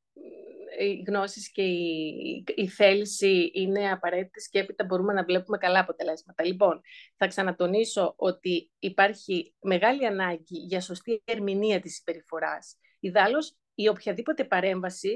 οι 0.78 1.02
γνώσεις 1.06 1.50
και 1.52 1.62
η, 1.62 2.44
η 2.54 2.68
θέληση 2.68 3.50
είναι 3.54 3.90
απαραίτητες 3.90 4.48
και 4.48 4.58
έπειτα 4.58 4.84
μπορούμε 4.84 5.12
να 5.12 5.24
βλέπουμε 5.24 5.58
καλά 5.58 5.80
αποτελέσματα. 5.80 6.44
Λοιπόν, 6.44 6.80
θα 7.16 7.26
ξανατονίσω 7.26 8.14
ότι 8.16 8.72
υπάρχει 8.78 9.54
μεγάλη 9.60 10.06
ανάγκη 10.06 10.58
για 10.58 10.80
σωστή 10.80 11.22
ερμηνεία 11.24 11.80
της 11.80 11.94
συμπεριφοράς. 11.94 12.76
Ιδάλλως, 13.00 13.56
η 13.74 13.88
οποιαδήποτε 13.88 14.44
παρέμβαση, 14.44 15.14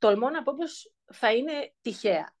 τολμώ 0.00 0.30
να 0.30 0.42
πω 0.42 0.54
πως 0.56 0.94
θα 1.12 1.32
είναι 1.34 1.72
τυχαία. 1.80 2.34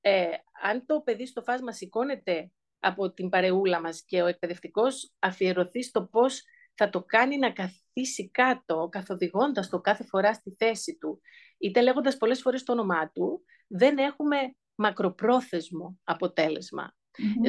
Ε, 0.00 0.26
αν 0.62 0.86
το 0.86 1.00
παιδί 1.00 1.26
στο 1.26 1.42
φάσμα 1.42 1.72
σηκώνεται 1.72 2.50
από 2.78 3.12
την 3.12 3.28
παρεούλα 3.28 3.80
μας 3.80 4.04
και 4.04 4.22
ο 4.22 4.26
εκπαιδευτικός 4.26 5.12
αφιερωθεί 5.18 5.82
στο 5.82 6.04
πώς 6.04 6.42
θα 6.74 6.90
το 6.90 7.02
κάνει 7.02 7.36
να 7.36 7.52
καθίσει 7.52 8.30
κάτω, 8.30 8.88
καθοδηγώντας 8.90 9.68
το 9.68 9.80
κάθε 9.80 10.04
φορά 10.04 10.34
στη 10.34 10.54
θέση 10.58 10.96
του, 11.00 11.20
είτε 11.58 11.80
λέγοντας 11.80 12.16
πολλές 12.16 12.40
φορές 12.40 12.62
το 12.62 12.72
όνομά 12.72 13.10
του, 13.10 13.44
δεν 13.66 13.98
έχουμε 13.98 14.36
μακροπρόθεσμο 14.74 15.98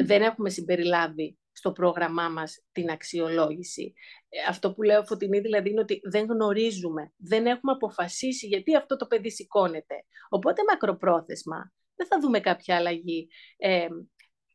Δεν 0.04 0.22
έχουμε 0.22 0.50
συμπεριλάβει 0.50 1.38
στο 1.52 1.72
πρόγραμμά 1.72 2.28
μας 2.28 2.64
την 2.72 2.90
αξιολόγηση. 2.90 3.92
Ε, 4.28 4.38
αυτό 4.48 4.72
που 4.72 4.82
λέω 4.82 5.04
Φωτεινή 5.04 5.40
δηλαδή 5.40 5.70
είναι 5.70 5.80
ότι 5.80 6.00
δεν 6.10 6.26
γνωρίζουμε, 6.26 7.12
δεν 7.16 7.46
έχουμε 7.46 7.72
αποφασίσει 7.72 8.46
γιατί 8.46 8.76
αυτό 8.76 8.96
το 8.96 9.06
παιδί 9.06 9.30
σηκώνεται. 9.30 9.94
Οπότε 10.28 10.62
μακροπρόθεσμα 10.68 11.72
δεν 11.94 12.06
θα 12.06 12.18
δούμε 12.20 12.40
κάποια 12.40 12.76
αλλαγή. 12.76 13.28
Ε, 13.56 13.88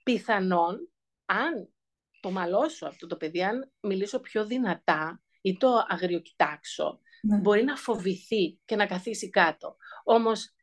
πιθανόν, 0.04 0.92
αν 1.26 1.74
το 2.20 2.32
μαλώσω 2.32 2.88
αυτό 2.88 3.08
το 3.08 3.18
παιδί, 3.18 3.44
αν 3.44 3.72
μιλήσω 3.80 4.20
πιο 4.20 4.46
δυνατά 4.46 5.22
ή 5.42 5.58
το 5.58 5.86
αγριοκοιτάξω, 5.88 7.00
ναι. 7.22 7.38
μπορεί 7.38 7.64
να 7.64 7.76
φοβηθεί 7.76 8.60
και 8.66 8.76
να 8.76 8.86
καθίσει 8.86 9.30
κάτω. 9.30 9.76
Όμως 10.04 10.54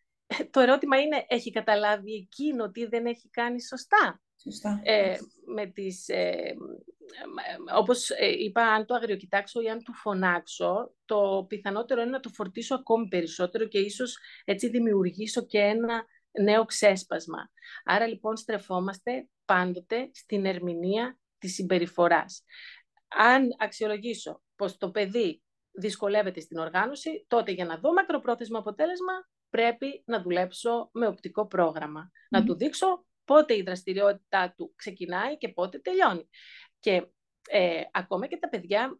το 0.50 0.60
ερώτημα 0.60 1.00
είναι, 1.00 1.24
έχει 1.28 1.50
καταλάβει 1.50 2.14
εκείνο 2.14 2.70
τι 2.70 2.86
δεν 2.86 3.06
έχει 3.06 3.28
κάνει 3.30 3.62
σωστά; 3.62 4.22
Σωστά. 4.44 4.80
Ε, 4.82 5.16
με 5.46 5.66
τις, 5.66 6.08
ε, 6.08 6.54
όπως 7.76 8.10
ε, 8.10 8.26
είπα, 8.26 8.62
αν 8.62 8.86
το 8.86 8.94
αγριοκοιτάξω 8.94 9.60
ή 9.60 9.68
αν 9.68 9.82
του 9.82 9.94
φωνάξω, 9.94 10.94
το 11.04 11.44
πιθανότερο 11.48 12.00
είναι 12.00 12.10
να 12.10 12.20
το 12.20 12.28
φορτίσω 12.28 12.74
ακόμη 12.74 13.08
περισσότερο 13.08 13.64
και 13.66 13.78
ίσως 13.78 14.18
έτσι 14.44 14.68
δημιουργήσω 14.68 15.46
και 15.46 15.58
ένα 15.58 16.04
νέο 16.40 16.64
ξέσπασμα. 16.64 17.50
Άρα 17.84 18.06
λοιπόν 18.06 18.36
στρεφόμαστε 18.36 19.28
πάντοτε 19.44 20.10
στην 20.12 20.46
ερμηνεία 20.46 21.18
της 21.38 21.54
συμπεριφοράς. 21.54 22.44
Αν 23.08 23.48
αξιολογήσω 23.58 24.42
πως 24.56 24.76
το 24.76 24.90
παιδί 24.90 25.42
δυσκολεύεται 25.70 26.40
στην 26.40 26.58
οργάνωση, 26.58 27.24
τότε 27.28 27.52
για 27.52 27.64
να 27.64 27.76
δω 27.76 27.92
μακροπρόθεσμο 27.92 28.58
αποτέλεσμα 28.58 29.12
πρέπει 29.50 30.02
να 30.06 30.22
δουλέψω 30.22 30.88
με 30.92 31.06
οπτικό 31.06 31.46
πρόγραμμα. 31.46 32.10
Να 32.28 32.44
του 32.44 32.54
δείξω 32.54 33.04
πότε 33.24 33.56
η 33.56 33.62
δραστηριότητά 33.62 34.54
του 34.56 34.72
ξεκινάει 34.76 35.38
και 35.38 35.48
πότε 35.48 35.78
τελειώνει. 35.78 36.28
Και 36.78 37.06
ε, 37.48 37.80
ακόμα 37.92 38.26
και 38.26 38.36
τα 38.36 38.48
παιδιά 38.48 38.98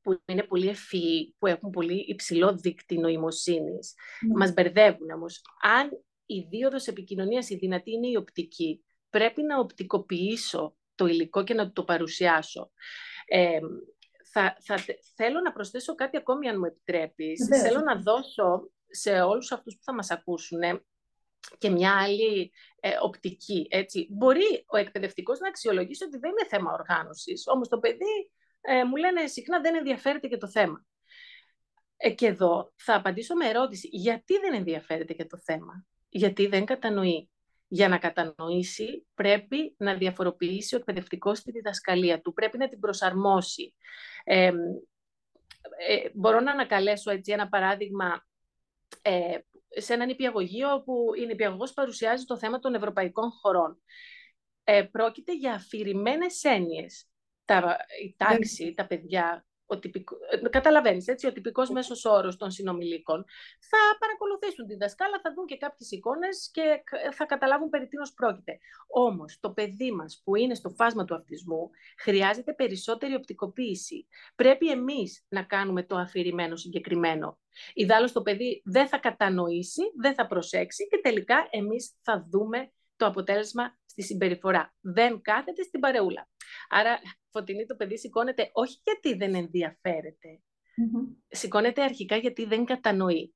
που 0.00 0.22
είναι 0.26 0.42
πολύ 0.42 0.68
ευφυοί, 0.68 1.34
που 1.38 1.46
έχουν 1.46 1.70
πολύ 1.70 2.04
υψηλό 2.08 2.56
δίκτυο 2.56 3.00
νοημοσύνης, 3.00 3.92
mm. 3.92 4.38
μας 4.38 4.52
μπερδεύουν 4.52 5.10
όμως. 5.10 5.42
Αν 5.62 5.90
η 6.26 6.40
δίωδος 6.40 6.86
επικοινωνίας 6.86 7.50
η 7.50 7.56
δυνατή 7.56 7.90
είναι 7.90 8.08
η 8.08 8.16
οπτική, 8.16 8.84
πρέπει 9.10 9.42
να 9.42 9.58
οπτικοποιήσω 9.58 10.76
το 10.94 11.06
υλικό 11.06 11.44
και 11.44 11.54
να 11.54 11.72
το 11.72 11.84
παρουσιάσω. 11.84 12.70
Ε, 13.26 13.58
θα, 14.32 14.56
θα, 14.60 14.76
θέλω 15.14 15.40
να 15.40 15.52
προσθέσω 15.52 15.94
κάτι 15.94 16.16
ακόμη, 16.16 16.48
αν 16.48 16.58
μου 16.58 16.64
επιτρέπεις. 16.64 17.48
Θέλω 17.62 17.80
να 17.80 18.00
δώσω 18.00 18.70
σε 18.86 19.20
όλους 19.20 19.52
αυτούς 19.52 19.74
που 19.74 19.82
θα 19.82 19.94
μας 19.94 20.10
ακούσουν 20.10 20.60
και 21.58 21.70
μια 21.70 21.96
άλλη 22.02 22.52
ε, 22.80 22.90
οπτική. 23.02 23.66
Έτσι. 23.70 24.06
Μπορεί 24.10 24.64
ο 24.66 24.76
εκπαιδευτικός 24.76 25.38
να 25.38 25.48
αξιολογήσει 25.48 26.04
ότι 26.04 26.18
δεν 26.18 26.30
είναι 26.30 26.46
θέμα 26.48 26.72
οργάνωσης, 26.72 27.46
όμως 27.46 27.68
το 27.68 27.78
παιδί 27.78 28.30
ε, 28.60 28.84
μου 28.84 28.96
λένε 28.96 29.26
συχνά 29.26 29.60
δεν 29.60 29.74
ενδιαφέρεται 29.74 30.28
και 30.28 30.36
το 30.36 30.48
θέμα. 30.48 30.86
Ε, 31.96 32.10
και 32.10 32.26
εδώ 32.26 32.72
θα 32.76 32.94
απαντήσω 32.94 33.34
με 33.34 33.48
ερώτηση. 33.48 33.88
Γιατί 33.92 34.38
δεν 34.38 34.54
ενδιαφέρεται 34.54 35.12
και 35.12 35.24
το 35.24 35.38
θέμα; 35.38 35.86
Γιατί 36.08 36.46
δεν 36.46 36.64
κατανοεί. 36.64 37.30
Για 37.68 37.88
να 37.88 37.98
κατανοήσει 37.98 39.06
πρέπει 39.14 39.74
να 39.78 39.94
διαφοροποιήσει 39.94 40.74
ο 40.74 40.78
εκπαιδευτικός 40.78 41.42
τη 41.42 41.50
διδασκαλία 41.50 42.20
του. 42.20 42.32
Πρέπει 42.32 42.58
να 42.58 42.68
την 42.68 42.80
προσαρμόσει. 42.80 43.74
Ε, 44.24 44.52
μπορώ 46.14 46.40
να 46.40 46.52
ανακαλέσω 46.52 47.10
έτσι 47.10 47.32
ένα 47.32 47.48
παράδειγμα 47.48 48.26
ε, 49.02 49.38
σε 49.68 49.94
έναν 49.94 50.08
υπηαγωγείο 50.08 50.72
όπου 50.72 51.10
η 51.18 51.26
νηπιαγωγός 51.26 51.72
παρουσιάζει 51.72 52.24
το 52.24 52.38
θέμα 52.38 52.58
των 52.58 52.74
ευρωπαϊκών 52.74 53.30
χωρών. 53.30 53.82
Ε, 54.64 54.82
πρόκειται 54.82 55.34
για 55.34 55.54
αφηρημένες 55.54 56.44
έννοιες. 56.44 57.06
Τα, 57.44 57.76
η 58.04 58.14
τάξη, 58.16 58.74
τα 58.74 58.86
παιδιά, 58.86 59.45
ο 59.66 59.78
τυπικό, 59.78 60.16
ε, 60.30 60.48
καταλαβαίνεις, 60.48 61.06
έτσι, 61.06 61.26
ο 61.26 61.32
τυπικός 61.32 61.70
μέσος 61.70 62.04
όρος 62.04 62.36
των 62.36 62.50
συνομιλίκων, 62.50 63.24
θα 63.60 63.78
παρακολουθήσουν 63.98 64.66
την 64.66 64.78
δασκάλα, 64.78 65.20
θα 65.22 65.32
δουν 65.34 65.46
και 65.46 65.56
κάποιες 65.56 65.90
εικόνες 65.90 66.50
και 66.52 66.82
θα 67.12 67.26
καταλάβουν 67.26 67.68
περί 67.68 67.86
τίνος 67.86 68.12
πρόκειται. 68.12 68.58
Όμως, 68.86 69.38
το 69.40 69.50
παιδί 69.50 69.92
μας 69.92 70.20
που 70.24 70.36
είναι 70.36 70.54
στο 70.54 70.70
φάσμα 70.70 71.04
του 71.04 71.14
αυτισμού 71.14 71.70
χρειάζεται 71.98 72.52
περισσότερη 72.52 73.14
οπτικοποίηση. 73.14 74.06
Πρέπει 74.34 74.70
εμείς 74.70 75.24
να 75.28 75.42
κάνουμε 75.42 75.82
το 75.82 75.96
αφηρημένο 75.96 76.56
συγκεκριμένο. 76.56 77.38
Ιδάλλως 77.74 78.12
το 78.12 78.22
παιδί 78.22 78.62
δεν 78.64 78.88
θα 78.88 78.98
κατανοήσει, 78.98 79.82
δεν 80.00 80.14
θα 80.14 80.26
προσέξει 80.26 80.88
και 80.88 80.98
τελικά 81.02 81.48
εμείς 81.50 81.92
θα 82.02 82.26
δούμε 82.30 82.70
το 82.96 83.06
αποτέλεσμα 83.06 83.76
στη 83.96 84.02
συμπεριφορά. 84.02 84.74
Δεν 84.80 85.20
κάθεται 85.20 85.62
στην 85.62 85.80
παρεούλα. 85.80 86.28
Άρα, 86.68 87.00
Φωτεινή, 87.30 87.66
το 87.66 87.74
παιδί 87.74 87.98
σηκώνεται 87.98 88.50
όχι 88.52 88.80
γιατί 88.84 89.14
δεν 89.14 89.34
ενδιαφέρεται. 89.34 90.40
Σηκώνεται 91.28 91.82
αρχικά 91.82 92.16
γιατί 92.16 92.44
δεν 92.44 92.64
κατανοεί. 92.64 93.34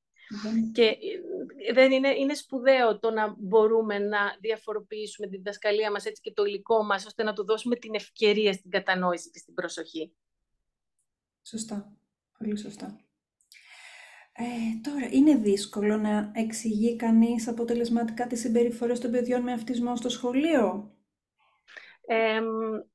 Και 0.73 0.85
ε, 0.85 1.73
δεν 1.73 1.93
είναι, 1.93 2.09
είναι 2.09 2.35
σπουδαίο 2.35 2.99
το 2.99 3.11
να 3.11 3.35
μπορούμε 3.39 3.99
να 3.99 4.19
διαφοροποιήσουμε 4.41 5.27
τη 5.27 5.37
διδασκαλία 5.37 5.91
μας 5.91 6.05
έτσι 6.05 6.23
και 6.23 6.33
το 6.33 6.45
υλικό 6.45 6.85
μας, 6.85 7.07
ώστε 7.07 7.23
να 7.23 7.33
του 7.33 7.45
δώσουμε 7.45 7.77
την 7.77 7.95
ευκαιρία 7.95 8.53
στην 8.53 8.71
κατανόηση 8.71 9.31
και 9.31 9.39
στην 9.39 9.55
προσοχή. 9.55 10.13
Σωστά. 11.43 11.93
Πολύ 12.39 12.57
σωστά. 12.57 13.01
Ε, 14.43 14.81
τώρα, 14.83 15.09
είναι 15.11 15.35
δύσκολο 15.35 15.97
να 15.97 16.31
εξηγεί 16.35 16.97
κανείς 16.97 17.49
αποτελεσματικά 17.49 18.27
τις 18.27 18.41
συμπεριφορές 18.41 19.01
των 19.01 19.11
παιδιών 19.11 19.43
με 19.43 19.53
αυτισμό 19.53 19.97
στο 19.97 20.09
σχολείο; 20.09 20.95
Ε, 22.07 22.41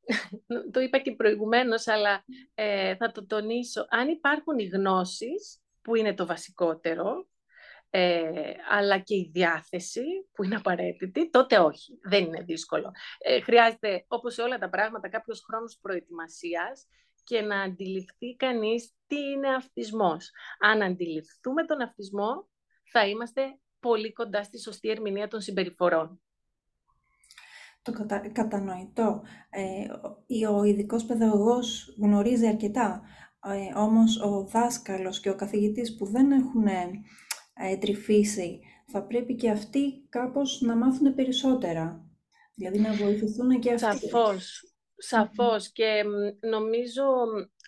το 0.71 0.79
είπα 0.79 0.97
και 0.97 1.15
προηγουμένως, 1.15 1.87
αλλά 1.87 2.23
ε, 2.53 2.95
θα 2.95 3.11
το 3.11 3.25
τονίσω. 3.25 3.85
Αν 3.89 4.07
υπάρχουν 4.07 4.57
οι 4.57 4.65
γνώσεις, 4.65 5.61
που 5.81 5.95
είναι 5.95 6.13
το 6.13 6.25
βασικότερο, 6.25 7.27
ε, 7.89 8.53
αλλά 8.69 8.99
και 8.99 9.15
η 9.15 9.29
διάθεση, 9.33 10.03
που 10.33 10.43
είναι 10.43 10.55
απαραίτητη, 10.55 11.29
τότε 11.29 11.57
όχι. 11.59 11.99
Δεν 12.03 12.25
είναι 12.25 12.41
δύσκολο. 12.41 12.91
Ε, 13.17 13.41
χρειάζεται, 13.41 14.05
όπως 14.07 14.33
σε 14.33 14.41
όλα 14.41 14.57
τα 14.57 14.69
πράγματα, 14.69 15.09
κάποιος 15.09 15.43
χρόνος 15.47 15.77
προετοιμασίας 15.81 16.87
και 17.23 17.41
να 17.41 17.61
αντιληφθεί 17.61 18.35
κανείς 18.35 18.94
τι 19.07 19.15
είναι 19.15 19.55
αυτισμός. 19.55 20.31
Αν 20.59 20.81
αντιληφθούμε 20.81 21.65
τον 21.65 21.81
αυτισμό, 21.81 22.47
θα 22.91 23.07
είμαστε 23.07 23.59
πολύ 23.79 24.13
κοντά 24.13 24.43
στη 24.43 24.59
σωστή 24.59 24.89
ερμηνεία 24.89 25.27
των 25.27 25.41
συμπεριφορών. 25.41 26.21
Το 27.81 27.91
κατα... 27.91 28.29
κατανοητό. 28.31 29.24
Ε, 29.50 30.45
ο 30.47 30.63
ειδικός 30.63 31.05
παιδαγωγός 31.05 31.95
γνωρίζει 32.01 32.47
αρκετά, 32.47 33.01
ε, 33.45 33.79
όμως 33.79 34.21
ο 34.21 34.45
δάσκαλος 34.45 35.19
και 35.19 35.29
ο 35.29 35.35
καθηγητής 35.35 35.95
που 35.95 36.05
δεν 36.05 36.31
έχουν 36.31 36.67
ε, 36.67 37.77
τρυφήσει, 37.79 38.59
θα 38.85 39.03
πρέπει 39.03 39.35
και 39.35 39.50
αυτοί 39.50 40.05
κάπως 40.09 40.62
να 40.62 40.75
μάθουν 40.75 41.15
περισσότερα. 41.15 42.05
Δηλαδή 42.55 42.79
να 42.79 42.93
βοηθηθούν 42.93 43.59
και 43.59 43.74
αυτοί. 43.74 44.07
Σαφώς. 44.07 44.75
Σαφώς 44.97 45.71
και 45.71 46.03
νομίζω 46.39 47.03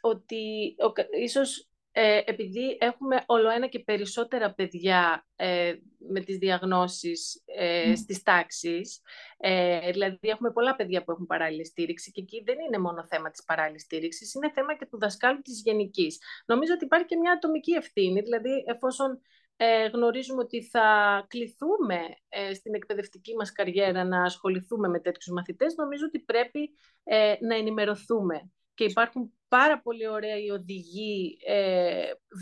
ότι 0.02 0.76
ίσως 1.22 1.68
ε, 1.92 2.22
επειδή 2.26 2.78
έχουμε 2.80 3.24
όλο 3.26 3.50
ένα 3.50 3.68
και 3.68 3.80
περισσότερα 3.80 4.54
παιδιά 4.54 5.28
ε, 5.36 5.74
με 6.10 6.20
τις 6.20 6.38
διαγνώσεις 6.38 7.44
ε, 7.46 7.96
στις 7.96 8.24
τάξεις, 8.24 9.02
ε, 9.38 9.92
δηλαδή 9.92 10.18
έχουμε 10.22 10.52
πολλά 10.52 10.76
παιδιά 10.76 11.04
που 11.04 11.12
έχουν 11.12 11.26
παράλληλη 11.26 11.66
στήριξη 11.66 12.12
και 12.12 12.22
εκεί 12.22 12.44
δεν 12.46 12.56
είναι 12.60 12.78
μόνο 12.78 13.06
θέμα 13.10 13.32
της 13.32 13.44
παράλληλης 13.44 13.82
στήριξης, 13.82 14.34
είναι 14.34 14.52
θέμα 14.52 14.76
και 14.76 14.86
του 14.86 15.00
δασκάλου 15.00 15.42
της 15.42 15.62
γενικής. 15.62 16.20
Νομίζω 16.46 16.74
ότι 16.74 16.86
υπάρχει 16.86 17.06
και 17.06 17.16
μια 17.16 17.32
ατομική 17.32 17.72
ευθύνη, 17.72 18.22
δηλαδή 18.22 18.64
εφόσον 18.66 19.22
ε, 19.60 19.88
γνωρίζουμε 19.88 20.42
ότι 20.42 20.64
θα 20.64 21.26
κληθούμε 21.28 22.00
ε, 22.30 22.54
στην 22.54 22.74
εκπαιδευτική 22.74 23.36
μας 23.36 23.52
καριέρα 23.52 24.04
να 24.04 24.24
ασχοληθούμε 24.24 24.88
με 24.88 25.00
τέτοιους 25.00 25.36
μαθητές, 25.36 25.76
νομίζω 25.76 26.06
ότι 26.06 26.20
πρέπει 26.20 26.70
ε, 27.04 27.36
να 27.40 27.56
ενημερωθούμε. 27.56 28.52
Και 28.78 28.84
υπάρχουν 28.84 29.34
πάρα 29.48 29.82
πολύ 29.82 30.08
ωραία 30.08 30.38
οι 30.38 30.50
οδηγοί 30.50 31.38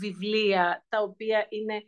βιβλία, 0.00 0.86
τα 0.88 1.02
οποία 1.02 1.46
είναι 1.48 1.84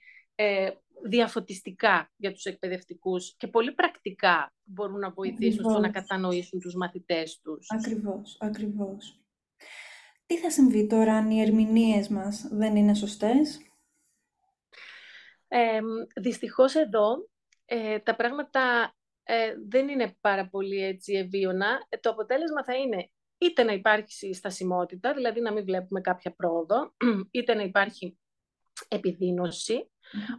διαφωτιστικά 1.02 2.12
για 2.16 2.32
τους 2.32 2.44
εκπαιδευτικούς 2.44 3.34
και 3.36 3.46
πολύ 3.46 3.72
πρακτικά 3.72 4.54
μπορούν 4.64 4.98
να 4.98 5.10
βοηθήσουν 5.10 5.70
στο 5.70 5.78
να 5.78 5.90
κατανοήσουν 5.90 6.60
τους 6.60 6.74
μαθητές 6.74 7.40
τους. 7.40 7.66
Ακριβώς, 7.70 8.36
ακριβώς. 8.40 9.20
Τι 10.26 10.38
θα 10.38 10.50
συμβεί 10.50 10.86
τώρα 10.86 11.14
αν 11.14 11.30
οι 11.30 11.40
ερμηνείες 11.40 12.08
μας 12.08 12.48
δεν 12.50 12.76
είναι 12.76 12.94
σωστές; 12.94 13.60
Ε, 15.48 15.80
δυστυχώς 16.20 16.74
εδώ 16.74 17.28
ε, 17.64 17.98
τα 17.98 18.16
πράγματα 18.16 18.94
ε, 19.22 19.54
δεν 19.68 19.88
είναι 19.88 20.16
πάρα 20.20 20.48
πολύ 20.48 20.84
έτσι 20.84 21.12
ευίωνα. 21.12 21.86
Ε, 21.88 21.96
το 21.96 22.10
αποτέλεσμα 22.10 22.64
θα 22.64 22.74
είναι 22.74 23.10
είτε 23.38 23.62
να 23.62 23.73
υπάρχει 23.73 24.35
στασιμότητα, 24.35 25.14
δηλαδή 25.14 25.40
να 25.40 25.52
μην 25.52 25.64
βλέπουμε 25.64 26.00
κάποια 26.00 26.35
πρόοδο, 26.35 26.95
είτε 27.30 27.54
να 27.54 27.62
υπάρχει 27.62 28.18
επιδείνωση. 28.88 29.90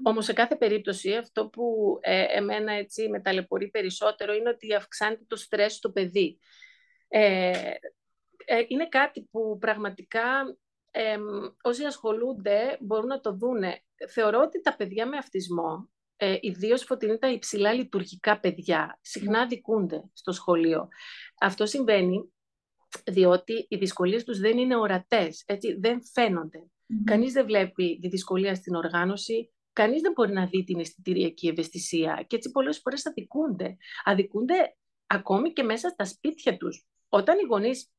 Όμως 0.04 0.26
σε 0.26 0.34
κάθε 0.34 0.56
περίπτωση 0.56 1.16
αυτό 1.16 1.48
που 1.48 1.98
ε, 2.02 2.26
εμένα 2.30 2.74
έτσι 2.74 3.10
με 3.10 3.22
ταλαιπωρεί 3.22 3.70
περισσότερο 3.70 4.34
είναι 4.34 4.50
ότι 4.50 4.74
αυξάνεται 4.74 5.24
το 5.28 5.36
στρες 5.36 5.74
στο 5.74 5.92
παιδί. 5.92 6.40
Ε, 7.08 7.62
είναι 8.68 8.88
κάτι 8.88 9.28
που 9.32 9.58
πραγματικά 9.60 10.58
ε, 10.92 11.18
όσοι 11.62 11.84
ασχολούνται 11.84 12.78
μπορούν 12.80 13.08
να 13.08 13.20
το 13.20 13.34
δούνε. 13.34 13.84
Θεωρώ 14.10 14.42
ότι 14.42 14.62
τα 14.62 14.76
παιδιά 14.76 15.08
με 15.08 15.18
αυτισμό, 15.18 15.90
ε, 16.16 16.38
ιδίως 16.40 16.84
φωτεινή 16.84 17.18
τα 17.18 17.30
υψηλά 17.30 17.74
λειτουργικά 17.74 18.40
παιδιά, 18.40 19.00
συχνά 19.02 19.46
δικούνται 19.48 20.04
στο 20.14 20.32
σχολείο. 20.32 20.88
Αυτό 21.40 21.66
συμβαίνει 21.66 22.34
διότι 23.06 23.66
οι 23.70 23.78
δυσκολίες 23.78 24.24
τους 24.24 24.40
δεν 24.40 24.58
είναι 24.58 24.76
ορατές, 24.76 25.44
έτσι, 25.46 25.80
δεν 25.80 26.02
φαίνονται. 26.14 26.64
Κανείς 27.04 27.34
δεν 27.34 27.46
βλέπει 27.46 28.00
τη 28.02 28.08
δυσκολία 28.08 28.56
στην 28.56 28.76
οργάνωση, 28.76 29.52
κανείς 29.74 30.02
δεν 30.02 30.12
μπορεί 30.12 30.32
να 30.32 30.46
δει 30.46 30.64
την 30.64 30.80
αισθητηριακή 30.80 31.48
ευαισθησία 31.48 32.26
και 32.28 32.36
έτσι 32.36 32.52
πολλές 32.52 32.80
φορές 32.80 33.06
αδικούνται. 33.06 33.78
Αδικούνται 34.04 34.76
ακόμη 35.08 35.54
και 35.54 35.64
μέσα 35.64 35.90
στα 35.90 36.06
σπίτια 36.06 36.58
τους. 36.58 36.88
Όταν 37.10 37.38
οι 37.38 37.46
γονείς 37.50 37.92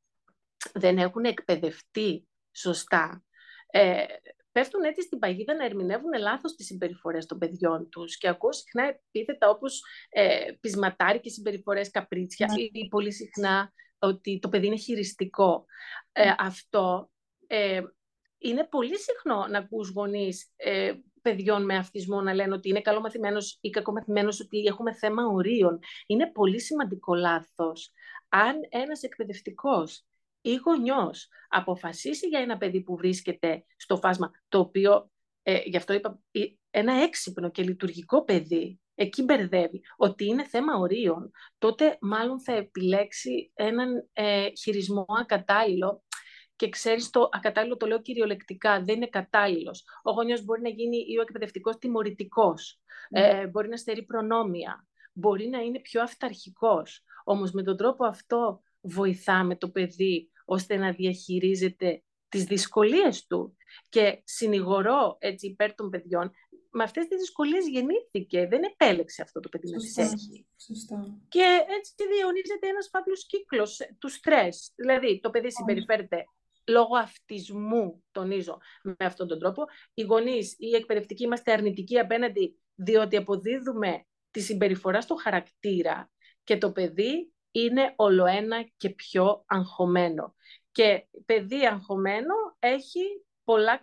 δεν 0.72 0.98
έχουν 0.98 1.24
εκπαιδευτεί 1.24 2.28
σωστά, 2.52 3.24
ε, 3.66 4.04
πέφτουν 4.52 4.82
έτσι 4.82 5.02
στην 5.02 5.18
παγίδα 5.18 5.54
να 5.54 5.64
ερμηνεύουν 5.64 6.12
λάθος 6.18 6.54
τις 6.54 6.66
συμπεριφορές 6.66 7.26
των 7.26 7.38
παιδιών 7.38 7.88
τους 7.88 8.18
και 8.18 8.28
ακούω 8.28 8.52
συχνά 8.52 8.84
επίθετα 8.84 9.50
όπως 9.50 9.82
ε, 10.08 10.52
πεισματάρικες 10.60 11.32
συμπεριφορές, 11.32 11.90
καπρίτσια 11.90 12.46
ναι. 12.46 12.62
ή 12.62 12.88
πολύ 12.88 13.12
συχνά 13.12 13.72
ότι 14.00 14.38
το 14.38 14.48
παιδί 14.48 14.66
είναι 14.66 14.76
χειριστικό. 14.76 15.64
Ε, 16.12 16.24
ναι. 16.24 16.34
αυτό 16.38 17.10
ε, 17.46 17.82
είναι 18.38 18.64
πολύ 18.70 18.98
συχνό 18.98 19.46
να 19.46 19.58
ακούς 19.58 19.88
γονείς 19.88 20.52
ε, 20.56 20.92
παιδιών 21.22 21.64
με 21.64 21.76
αυτισμό 21.76 22.20
να 22.20 22.34
λένε 22.34 22.54
ότι 22.54 22.68
είναι 22.68 22.80
καλό 22.80 23.00
μαθημένος 23.00 23.58
ή 23.60 23.70
κακό 23.70 23.92
μαθημένος, 23.92 24.40
ότι 24.40 24.64
έχουμε 24.64 24.94
θέμα 24.94 25.26
ορίων. 25.26 25.78
Είναι 26.06 26.30
πολύ 26.30 26.60
σημαντικό 26.60 27.14
λάθος. 27.14 27.92
Αν 28.28 28.56
ένας 28.68 29.02
εκπαιδευτικός 29.02 30.04
ή 30.40 30.54
γονιός 30.54 31.28
αποφασίσει 31.48 32.28
για 32.28 32.40
ένα 32.40 32.56
παιδί 32.56 32.82
που 32.82 32.96
βρίσκεται 32.96 33.64
στο 33.76 33.96
φάσμα, 33.96 34.30
το 34.48 34.58
οποίο, 34.58 35.10
ε, 35.42 35.60
γι' 35.64 35.76
αυτό 35.76 35.92
είπα, 35.92 36.20
ένα 36.70 36.92
έξυπνο 36.92 37.50
και 37.50 37.62
λειτουργικό 37.62 38.24
παιδί, 38.24 38.79
εκεί 38.94 39.22
μπερδεύει, 39.22 39.82
ότι 39.96 40.24
είναι 40.24 40.44
θέμα 40.44 40.76
ορίων, 40.76 41.30
τότε 41.58 41.98
μάλλον 42.00 42.40
θα 42.40 42.52
επιλέξει 42.52 43.52
έναν 43.54 44.08
ε, 44.12 44.48
χειρισμό 44.60 45.06
ακατάλληλο 45.20 46.02
και 46.56 46.68
ξέρεις 46.68 47.10
το 47.10 47.28
ακατάλληλο 47.32 47.76
το 47.76 47.86
λέω 47.86 48.00
κυριολεκτικά, 48.00 48.82
δεν 48.84 48.96
είναι 48.96 49.08
κατάλληλος. 49.08 49.84
Ο 50.02 50.10
γονιός 50.10 50.44
μπορεί 50.44 50.60
να 50.60 50.68
γίνει 50.68 50.96
ή 50.96 51.18
ο 51.18 51.20
εκπαιδευτικός 51.20 51.78
τιμωρητικός, 51.78 52.80
ναι. 53.10 53.20
ε, 53.20 53.46
μπορεί 53.46 53.68
να 53.68 53.76
στερεί 53.76 54.02
προνόμια, 54.02 54.88
μπορεί 55.12 55.48
να 55.48 55.58
είναι 55.58 55.80
πιο 55.80 56.02
αυταρχικός. 56.02 57.04
Όμως 57.24 57.50
με 57.50 57.62
τον 57.62 57.76
τρόπο 57.76 58.06
αυτό 58.06 58.62
βοηθάμε 58.80 59.56
το 59.56 59.70
παιδί 59.70 60.30
ώστε 60.44 60.76
να 60.76 60.92
διαχειρίζεται 60.92 62.02
τις 62.28 62.44
δυσκολίες 62.44 63.26
του 63.26 63.56
και 63.88 64.22
συνηγορώ 64.24 65.16
έτσι 65.18 65.46
υπέρ 65.46 65.74
των 65.74 65.90
παιδιών 65.90 66.30
με 66.70 66.82
αυτές 66.82 67.06
τις 67.06 67.18
δυσκολίες 67.18 67.68
γεννήθηκε, 67.68 68.46
δεν 68.46 68.62
επέλεξε 68.62 69.22
αυτό 69.22 69.40
το 69.40 69.48
παιδί 69.48 69.70
να 69.70 69.78
τις 69.78 69.96
έχει. 69.96 70.46
Σωστά. 70.56 71.20
Και 71.28 71.64
έτσι 71.78 71.92
διαιωνίζεται 72.12 72.68
ένας 72.68 72.88
φαύλος 72.92 73.26
κύκλος 73.26 73.78
του 73.98 74.08
στρες. 74.08 74.72
Δηλαδή 74.74 75.20
το 75.20 75.30
παιδί 75.30 75.52
συμπεριφέρεται 75.52 76.24
λόγω 76.66 76.96
αυτισμού, 76.96 78.04
τονίζω, 78.10 78.58
με 78.82 78.94
αυτόν 78.98 79.28
τον 79.28 79.38
τρόπο. 79.38 79.64
Οι 79.94 80.02
γονείς 80.02 80.52
ή 80.52 80.56
οι 80.58 80.74
εκπαιδευτικοί 80.74 81.24
είμαστε 81.24 81.52
αρνητικοί 81.52 81.98
απέναντι 81.98 82.58
διότι 82.74 83.16
αποδίδουμε 83.16 84.04
τη 84.30 84.40
συμπεριφορά 84.40 85.00
στο 85.00 85.14
χαρακτήρα 85.14 86.10
και 86.44 86.58
το 86.58 86.72
παιδί 86.72 87.32
είναι 87.50 87.92
ολοένα 87.96 88.62
και 88.76 88.90
πιο 88.90 89.44
αγχωμένο. 89.46 90.34
Και 90.72 91.06
παιδί 91.26 91.66
αγχωμένο 91.66 92.34
έχει 92.58 93.24
πολλά 93.44 93.78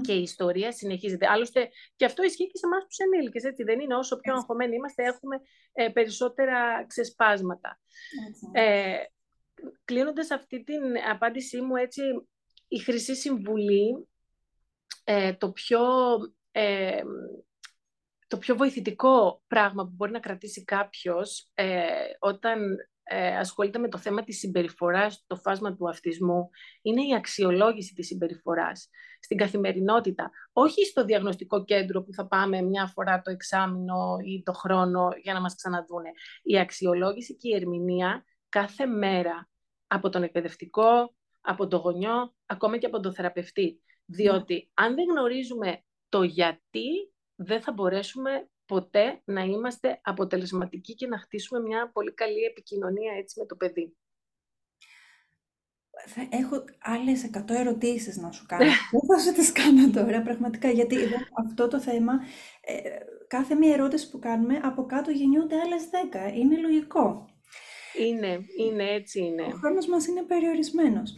Και 0.00 0.12
η 0.12 0.22
ιστορία 0.22 0.72
συνεχίζεται. 0.72 1.26
Άλλωστε, 1.28 1.68
και 1.96 2.04
αυτό 2.04 2.22
ισχύει 2.22 2.46
και 2.46 2.58
σε 2.58 2.66
εμάς 2.66 2.84
τους 2.86 2.98
ενήλικες. 2.98 3.44
Έτσι 3.44 3.62
δεν 3.62 3.80
είναι. 3.80 3.94
Όσο 3.94 4.16
πιο 4.16 4.34
αγχωμένοι 4.34 4.74
είμαστε, 4.74 5.02
έχουμε 5.02 5.40
ε, 5.72 5.88
περισσότερα 5.88 6.86
ξεσπάσματα. 6.86 7.80
Ε, 8.52 8.96
Κλείνοντας 9.84 10.30
αυτή 10.30 10.64
την 10.64 10.82
απάντησή 11.10 11.60
μου, 11.60 11.76
έτσι, 11.76 12.02
η 12.68 12.78
Χρυσή 12.78 13.16
Συμβουλή, 13.16 14.08
ε, 15.04 15.32
το 15.32 15.52
πιο 15.52 15.80
ε, 16.50 17.02
το 18.26 18.38
πιο 18.38 18.56
βοηθητικό 18.56 19.42
πράγμα 19.46 19.84
που 19.84 19.92
μπορεί 19.94 20.10
να 20.10 20.20
κρατήσει 20.20 20.64
κάποιος 20.64 21.50
ε, 21.54 21.82
όταν 22.18 22.76
ε, 23.12 23.36
ασχολείται 23.36 23.78
με 23.78 23.88
το 23.88 23.98
θέμα 23.98 24.24
της 24.24 24.38
συμπεριφοράς, 24.38 25.24
το 25.26 25.36
φάσμα 25.36 25.76
του 25.76 25.88
αυτισμού, 25.88 26.50
είναι 26.82 27.02
η 27.02 27.14
αξιολόγηση 27.14 27.94
της 27.94 28.06
συμπεριφοράς 28.06 28.88
στην 29.20 29.36
καθημερινότητα. 29.36 30.30
Όχι 30.52 30.84
στο 30.84 31.04
διαγνωστικό 31.04 31.64
κέντρο 31.64 32.02
που 32.02 32.12
θα 32.12 32.26
πάμε 32.26 32.62
μια 32.62 32.86
φορά 32.86 33.20
το 33.20 33.30
εξάμεινο 33.30 34.16
ή 34.24 34.42
το 34.42 34.52
χρόνο 34.52 35.08
για 35.22 35.32
να 35.32 35.40
μας 35.40 35.54
ξαναδούνε. 35.54 36.10
Η 36.42 36.58
αξιολόγηση 36.58 37.36
και 37.36 37.48
η 37.48 37.54
ερμηνεία 37.54 38.24
κάθε 38.48 38.86
μέρα 38.86 39.48
από 39.86 40.08
τον 40.08 40.22
εκπαιδευτικό, 40.22 41.14
από 41.40 41.66
τον 41.66 41.80
γονιό, 41.80 42.34
ακόμα 42.46 42.78
και 42.78 42.86
από 42.86 43.00
τον 43.00 43.14
θεραπευτή. 43.14 43.82
Διότι 44.04 44.70
αν 44.74 44.94
δεν 44.94 45.04
γνωρίζουμε 45.10 45.82
το 46.08 46.22
γιατί 46.22 47.12
δεν 47.34 47.62
θα 47.62 47.72
μπορέσουμε 47.72 48.48
ποτέ 48.74 49.20
να 49.24 49.42
είμαστε 49.42 50.00
αποτελεσματικοί 50.02 50.94
και 50.94 51.06
να 51.06 51.18
χτίσουμε 51.18 51.60
μια 51.60 51.90
πολύ 51.92 52.12
καλή 52.14 52.42
επικοινωνία 52.50 53.12
έτσι 53.18 53.38
με 53.40 53.46
το 53.46 53.56
παιδί. 53.56 53.96
έχω 56.30 56.64
άλλες 56.80 57.30
100 57.34 57.50
ερωτήσεις 57.50 58.16
να 58.16 58.32
σου 58.32 58.46
κάνω. 58.46 58.64
Δεν 58.92 59.00
θα 59.08 59.18
σου 59.18 59.32
τις 59.32 59.52
κάνω 59.52 59.90
τώρα, 59.90 60.22
πραγματικά, 60.22 60.70
γιατί 60.70 60.96
αυτό 61.44 61.68
το 61.68 61.80
θέμα, 61.80 62.12
ε, 62.60 62.74
κάθε 63.26 63.54
μία 63.54 63.72
ερώτηση 63.72 64.10
που 64.10 64.18
κάνουμε, 64.18 64.60
από 64.62 64.86
κάτω 64.86 65.10
γεννιούνται 65.10 65.56
άλλες 65.64 65.82
10. 66.32 66.36
Είναι 66.36 66.56
λογικό. 66.56 67.28
Είναι, 67.98 68.38
είναι, 68.58 68.84
έτσι 68.90 69.20
είναι. 69.20 69.42
Ο 69.42 69.56
χρόνος 69.56 69.86
μας 69.86 70.06
είναι 70.06 70.22
περιορισμένος. 70.22 71.14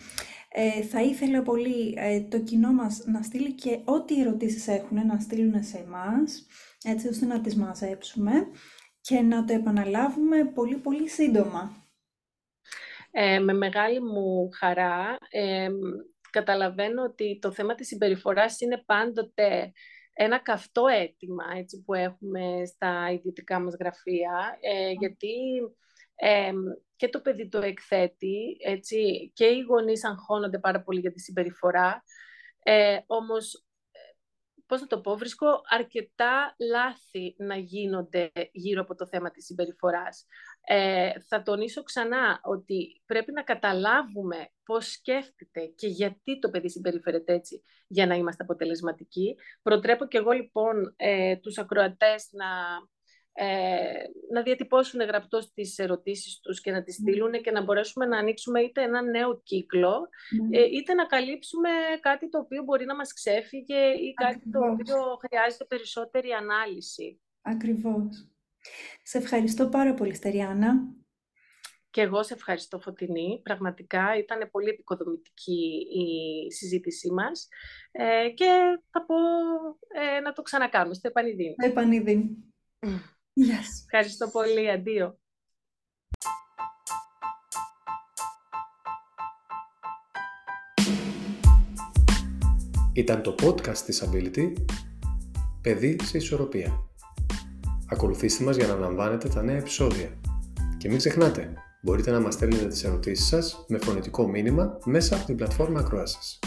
Ε, 0.55 0.83
θα 0.83 1.03
ήθελα 1.03 1.43
πολύ 1.43 1.95
ε, 1.97 2.21
το 2.21 2.39
κοινό 2.39 2.73
μας 2.73 3.03
να 3.07 3.23
στείλει 3.23 3.53
και 3.53 3.81
ό,τι 3.85 4.21
ερωτήσεις 4.21 4.69
έχουν 4.69 5.07
να 5.07 5.19
στείλουν 5.19 5.63
σε 5.63 5.79
εμάς, 5.79 6.47
έτσι 6.83 7.09
ώστε 7.09 7.27
να 7.27 7.41
τις 7.41 7.57
μαζέψουμε 7.57 8.33
και 9.01 9.21
να 9.21 9.45
το 9.45 9.53
επαναλάβουμε 9.53 10.45
πολύ 10.45 10.77
πολύ 10.77 11.09
σύντομα. 11.09 11.87
Ε, 13.11 13.39
με 13.39 13.53
μεγάλη 13.53 14.01
μου 14.01 14.49
χαρά 14.59 15.19
ε, 15.31 15.69
καταλαβαίνω 16.31 17.03
ότι 17.03 17.39
το 17.41 17.53
θέμα 17.53 17.75
της 17.75 17.87
συμπεριφοράς 17.87 18.61
είναι 18.61 18.83
πάντοτε 18.87 19.73
ένα 20.13 20.39
καυτό 20.39 20.87
αίτημα 20.87 21.45
έτσι, 21.57 21.83
που 21.83 21.95
έχουμε 21.95 22.65
στα 22.65 23.11
ιδιωτικά 23.13 23.61
μας 23.61 23.75
γραφεία, 23.81 24.59
γιατί 24.99 25.35
και 27.03 27.09
το 27.09 27.21
παιδί 27.21 27.49
το 27.49 27.59
εκθέτει, 27.59 28.57
έτσι, 28.65 29.31
και 29.35 29.45
οι 29.45 29.61
γονείς 29.61 30.05
αγχώνονται 30.05 30.59
πάρα 30.59 30.83
πολύ 30.83 31.01
για 31.01 31.13
τη 31.13 31.21
συμπεριφορά. 31.21 32.05
Ε, 32.63 32.99
όμως, 33.07 33.55
ε, 33.55 33.72
πώς 34.73 34.81
να 34.81 34.87
το 34.87 35.01
πω, 35.01 35.17
βρίσκω 35.17 35.47
αρκετά 35.69 36.55
λάθη 36.71 37.35
να 37.39 37.57
γίνονται 37.57 38.31
γύρω 38.53 38.83
από 38.83 38.95
το 38.95 39.07
θέμα 39.07 39.31
της 39.31 39.45
συμπεριφοράς. 39.45 40.27
Ε, 40.67 41.11
θα 41.29 41.43
τονίσω 41.43 41.83
ξανά 41.83 42.41
ότι 42.43 43.03
πρέπει 43.07 43.33
να 43.33 43.43
καταλάβουμε 43.43 44.49
πώς 44.65 44.91
σκέφτεται 44.91 45.67
και 45.67 45.87
γιατί 45.87 46.39
το 46.39 46.51
παιδί 46.51 46.71
συμπεριφέρεται 46.71 47.33
έτσι 47.33 47.63
για 47.87 48.07
να 48.07 48.15
είμαστε 48.15 48.43
αποτελεσματικοί. 48.43 49.37
Προτρέπω 49.63 50.07
και 50.07 50.19
εγώ 50.19 50.31
λοιπόν 50.31 50.95
ε, 50.97 51.37
τους 51.37 51.59
ακροατές 51.59 52.29
να 52.33 52.47
ε, 52.47 52.92
να 54.33 54.43
διατυπώσουν 54.43 55.01
γραπτός 55.01 55.53
τις 55.53 55.79
ερωτήσεις 55.79 56.41
τους 56.41 56.61
και 56.61 56.71
να 56.71 56.83
τις 56.83 56.99
ναι. 56.99 57.11
στείλουν 57.11 57.33
και 57.33 57.51
να 57.51 57.63
μπορέσουμε 57.63 58.07
να 58.07 58.19
ανοίξουμε 58.19 58.61
είτε 58.61 58.83
ένα 58.83 59.03
νέο 59.03 59.41
κύκλο, 59.43 60.09
ναι. 60.49 60.59
ε, 60.59 60.65
είτε 60.65 60.95
να 60.95 61.07
καλύψουμε 61.07 61.69
κάτι 62.01 62.29
το 62.29 62.39
οποίο 62.39 62.63
μπορεί 62.63 62.85
να 62.85 62.95
μας 62.95 63.13
ξέφυγε 63.13 63.79
ή 63.79 64.13
κάτι 64.13 64.51
το 64.51 64.59
οποίο 64.59 65.19
χρειάζεται 65.27 65.65
περισσότερη 65.65 66.31
ανάλυση. 66.31 67.21
Ακριβώς. 67.43 68.27
Σε 69.03 69.19
ευχαριστώ 69.19 69.69
πάρα 69.69 69.95
πολύ, 69.95 70.15
Στεριάνα. 70.15 70.75
Και 71.91 72.01
εγώ 72.01 72.23
σε 72.23 72.35
ευχαριστώ, 72.35 72.81
Φωτεινή. 72.81 73.41
Πραγματικά 73.43 74.17
ήταν 74.19 74.49
πολύ 74.51 74.69
επικοδομητική 74.69 75.87
η 75.91 76.53
συζήτησή 76.53 77.13
μας 77.13 77.49
ε, 77.91 78.29
και 78.29 78.79
θα 78.91 79.05
πω 79.05 79.15
ε, 79.89 80.21
να 80.21 80.33
το 80.33 80.43
ξανακάνουμε 80.43 80.95
στο 80.95 81.09
επανειδήν. 81.09 81.53
Στο 81.53 81.67
επανειδήν. 81.67 82.31
Yes. 83.35 83.67
Ευχαριστώ 83.85 84.29
πολύ. 84.29 84.71
Αντίο. 84.71 85.17
Ήταν 92.95 93.23
το 93.23 93.35
podcast 93.43 93.77
της 93.77 94.05
Ability 94.05 94.53
«Παιδί 95.61 95.97
σε 96.03 96.17
ισορροπία». 96.17 96.91
Ακολουθήστε 97.89 98.45
μας 98.45 98.57
για 98.57 98.67
να 98.67 98.75
λαμβάνετε 98.75 99.29
τα 99.29 99.43
νέα 99.43 99.57
επεισόδια. 99.57 100.21
Και 100.79 100.89
μην 100.89 100.99
ξεχνάτε, 100.99 101.55
μπορείτε 101.83 102.11
να 102.11 102.21
μας 102.21 102.35
στέλνετε 102.35 102.67
τις 102.67 102.85
ερωτήσεις 102.85 103.27
σας 103.27 103.65
με 103.69 103.79
φωνητικό 103.79 104.29
μήνυμα 104.29 104.79
μέσα 104.85 105.17
από 105.17 105.25
την 105.25 105.37
πλατφόρμα 105.37 105.81
ακροάσης. 105.81 106.39